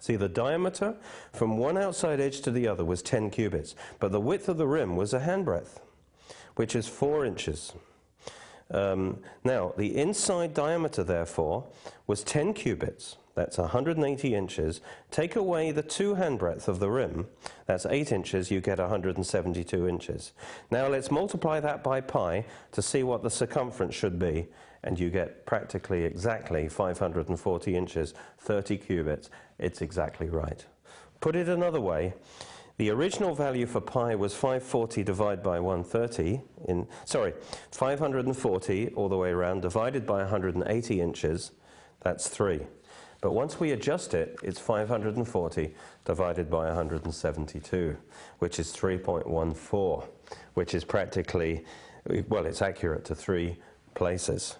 See, 0.00 0.16
the 0.16 0.28
diameter 0.28 0.96
from 1.32 1.58
one 1.58 1.76
outside 1.76 2.20
edge 2.20 2.40
to 2.42 2.50
the 2.50 2.68
other 2.68 2.84
was 2.84 3.02
10 3.02 3.30
cubits, 3.30 3.74
but 3.98 4.12
the 4.12 4.20
width 4.20 4.48
of 4.48 4.56
the 4.56 4.66
rim 4.66 4.96
was 4.96 5.12
a 5.12 5.20
handbreadth, 5.20 5.80
which 6.56 6.74
is 6.76 6.86
4 6.86 7.24
inches. 7.24 7.72
Um, 8.70 9.18
now, 9.44 9.72
the 9.76 9.96
inside 9.96 10.54
diameter, 10.54 11.02
therefore, 11.02 11.64
was 12.06 12.22
10 12.22 12.54
cubits. 12.54 13.16
That's 13.38 13.56
180 13.56 14.34
inches. 14.34 14.80
Take 15.12 15.36
away 15.36 15.70
the 15.70 15.82
two 15.82 16.16
handbreadth 16.16 16.66
of 16.66 16.80
the 16.80 16.90
rim. 16.90 17.28
That's 17.66 17.86
8 17.86 18.10
inches. 18.10 18.50
You 18.50 18.60
get 18.60 18.78
172 18.78 19.88
inches. 19.88 20.32
Now 20.72 20.88
let's 20.88 21.12
multiply 21.12 21.60
that 21.60 21.84
by 21.84 22.00
pi 22.00 22.46
to 22.72 22.82
see 22.82 23.04
what 23.04 23.22
the 23.22 23.30
circumference 23.30 23.94
should 23.94 24.18
be. 24.18 24.48
And 24.84 24.98
you 24.98 25.10
get 25.10 25.44
practically 25.44 26.04
exactly 26.04 26.68
540 26.68 27.74
inches, 27.76 28.14
30 28.38 28.76
cubits. 28.78 29.30
It's 29.58 29.82
exactly 29.82 30.28
right. 30.28 30.64
Put 31.20 31.36
it 31.36 31.48
another 31.48 31.80
way. 31.80 32.14
The 32.76 32.90
original 32.90 33.34
value 33.34 33.66
for 33.66 33.80
pi 33.80 34.14
was 34.14 34.34
540 34.34 35.02
divided 35.02 35.42
by 35.42 35.58
130, 35.58 36.40
in, 36.68 36.86
sorry, 37.04 37.34
540 37.72 38.90
all 38.94 39.08
the 39.08 39.16
way 39.16 39.30
around 39.30 39.62
divided 39.62 40.06
by 40.06 40.18
180 40.18 41.00
inches, 41.00 41.50
that's 42.02 42.28
3. 42.28 42.60
But 43.20 43.32
once 43.32 43.58
we 43.58 43.72
adjust 43.72 44.14
it, 44.14 44.38
it's 44.44 44.60
540 44.60 45.74
divided 46.04 46.48
by 46.48 46.66
172, 46.66 47.96
which 48.38 48.60
is 48.60 48.72
3.14, 48.72 50.04
which 50.54 50.72
is 50.72 50.84
practically, 50.84 51.64
well, 52.28 52.46
it's 52.46 52.62
accurate 52.62 53.04
to 53.06 53.16
three 53.16 53.58
places. 53.96 54.56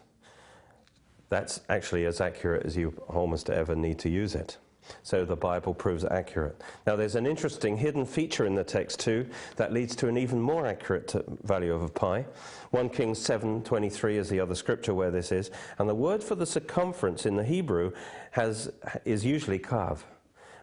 That's 1.29 1.61
actually 1.69 2.07
as 2.07 2.21
accurate 2.21 2.65
as 2.65 2.77
you 2.77 2.95
almost 3.09 3.51
ever 3.51 3.75
need 3.75 3.99
to 4.01 4.09
use 4.09 4.35
it. 4.35 4.57
So 5.03 5.25
the 5.25 5.37
Bible 5.37 5.75
proves 5.75 6.05
accurate. 6.05 6.63
Now, 6.87 6.97
there's 6.97 7.15
an 7.15 7.27
interesting 7.27 7.77
hidden 7.77 8.05
feature 8.05 8.47
in 8.47 8.55
the 8.55 8.65
text 8.65 9.01
too 9.01 9.29
that 9.57 9.73
leads 9.73 9.95
to 9.97 10.09
an 10.09 10.17
even 10.17 10.41
more 10.41 10.67
accurate 10.67 11.15
value 11.43 11.75
of 11.75 11.83
a 11.83 11.89
pi. 11.89 12.25
1 12.71 12.89
Kings 12.91 13.19
7:23 13.19 14.17
is 14.17 14.29
the 14.29 14.41
other 14.41 14.55
scripture 14.55 14.95
where 14.95 15.11
this 15.11 15.33
is, 15.33 15.51
and 15.79 15.89
the 15.89 15.95
word 15.95 16.23
for 16.23 16.35
the 16.35 16.47
circumference 16.47 17.27
in 17.27 17.37
the 17.37 17.45
Hebrew 17.45 17.93
has, 18.33 18.73
is 19.05 19.25
usually 19.25 19.59
kav. 19.59 20.05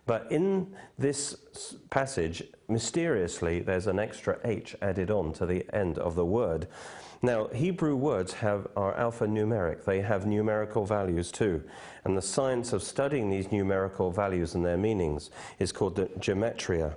But 0.08 0.32
in 0.32 0.76
this 1.00 1.36
passage, 1.90 2.44
mysteriously, 2.68 3.60
there's 3.62 3.88
an 3.88 3.98
extra 3.98 4.38
h 4.44 4.76
added 4.82 5.10
on 5.10 5.34
to 5.34 5.48
the 5.48 5.66
end 5.74 5.98
of 5.98 6.14
the 6.16 6.26
word. 6.26 6.68
Now, 7.26 7.48
Hebrew 7.48 7.96
words 7.96 8.34
have, 8.34 8.68
are 8.76 8.94
alphanumeric. 8.94 9.84
They 9.84 10.02
have 10.02 10.28
numerical 10.28 10.86
values 10.86 11.32
too. 11.32 11.64
And 12.04 12.16
the 12.16 12.22
science 12.22 12.72
of 12.72 12.84
studying 12.84 13.32
these 13.32 13.52
numerical 13.52 14.12
values 14.12 14.54
and 14.54 14.64
their 14.64 14.78
meanings 14.78 15.32
is 15.58 15.72
called 15.72 15.96
the 15.96 16.06
gematria. 16.20 16.94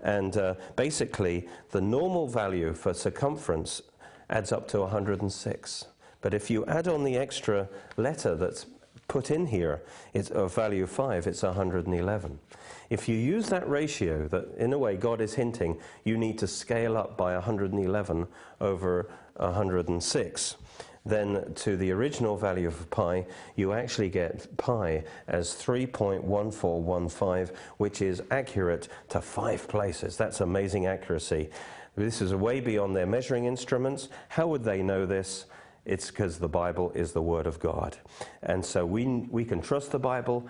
And 0.00 0.34
uh, 0.38 0.54
basically, 0.76 1.46
the 1.72 1.82
normal 1.82 2.26
value 2.26 2.72
for 2.72 2.94
circumference 2.94 3.82
adds 4.30 4.50
up 4.50 4.66
to 4.68 4.80
106. 4.80 5.84
But 6.22 6.32
if 6.32 6.48
you 6.48 6.64
add 6.64 6.88
on 6.88 7.04
the 7.04 7.18
extra 7.18 7.68
letter 7.98 8.34
that's 8.34 8.64
put 9.08 9.30
in 9.30 9.46
here, 9.46 9.82
it's 10.14 10.30
a 10.30 10.48
value 10.48 10.86
5, 10.86 11.26
it's 11.26 11.42
111. 11.42 12.38
If 12.90 13.08
you 13.08 13.16
use 13.16 13.48
that 13.48 13.68
ratio, 13.68 14.28
that 14.28 14.54
in 14.56 14.72
a 14.72 14.78
way 14.78 14.96
God 14.96 15.20
is 15.20 15.34
hinting 15.34 15.78
you 16.04 16.16
need 16.16 16.38
to 16.38 16.46
scale 16.46 16.96
up 16.96 17.16
by 17.16 17.34
111 17.34 18.28
over 18.60 19.10
106, 19.36 20.56
then 21.04 21.52
to 21.54 21.76
the 21.76 21.90
original 21.92 22.36
value 22.36 22.66
of 22.66 22.90
pi, 22.90 23.26
you 23.54 23.72
actually 23.72 24.08
get 24.08 24.56
pi 24.56 25.04
as 25.28 25.54
3.1415, 25.54 27.54
which 27.76 28.02
is 28.02 28.22
accurate 28.30 28.88
to 29.08 29.20
five 29.20 29.68
places. 29.68 30.16
That's 30.16 30.40
amazing 30.40 30.86
accuracy. 30.86 31.50
This 31.96 32.20
is 32.20 32.34
way 32.34 32.60
beyond 32.60 32.96
their 32.96 33.06
measuring 33.06 33.46
instruments. 33.46 34.08
How 34.28 34.48
would 34.48 34.64
they 34.64 34.82
know 34.82 35.06
this? 35.06 35.46
It's 35.86 36.10
because 36.10 36.38
the 36.38 36.48
Bible 36.48 36.90
is 36.96 37.12
the 37.12 37.22
Word 37.22 37.46
of 37.46 37.60
God. 37.60 37.96
And 38.42 38.64
so 38.64 38.84
we, 38.84 39.06
we 39.06 39.44
can 39.44 39.62
trust 39.62 39.92
the 39.92 40.00
Bible, 40.00 40.48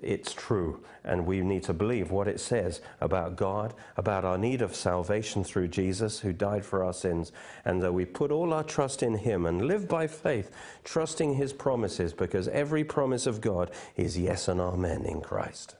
it's 0.00 0.32
true. 0.32 0.82
And 1.04 1.26
we 1.26 1.42
need 1.42 1.64
to 1.64 1.74
believe 1.74 2.10
what 2.10 2.26
it 2.26 2.40
says 2.40 2.80
about 3.00 3.36
God, 3.36 3.74
about 3.98 4.24
our 4.24 4.38
need 4.38 4.62
of 4.62 4.74
salvation 4.74 5.44
through 5.44 5.68
Jesus, 5.68 6.20
who 6.20 6.32
died 6.32 6.64
for 6.64 6.82
our 6.82 6.94
sins. 6.94 7.30
And 7.66 7.82
that 7.82 7.92
we 7.92 8.06
put 8.06 8.32
all 8.32 8.54
our 8.54 8.64
trust 8.64 9.02
in 9.02 9.18
Him 9.18 9.44
and 9.44 9.66
live 9.66 9.86
by 9.86 10.06
faith, 10.06 10.50
trusting 10.82 11.34
His 11.34 11.52
promises, 11.52 12.14
because 12.14 12.48
every 12.48 12.82
promise 12.82 13.26
of 13.26 13.42
God 13.42 13.70
is 13.96 14.18
yes 14.18 14.48
and 14.48 14.60
amen 14.60 15.04
in 15.04 15.20
Christ. 15.20 15.76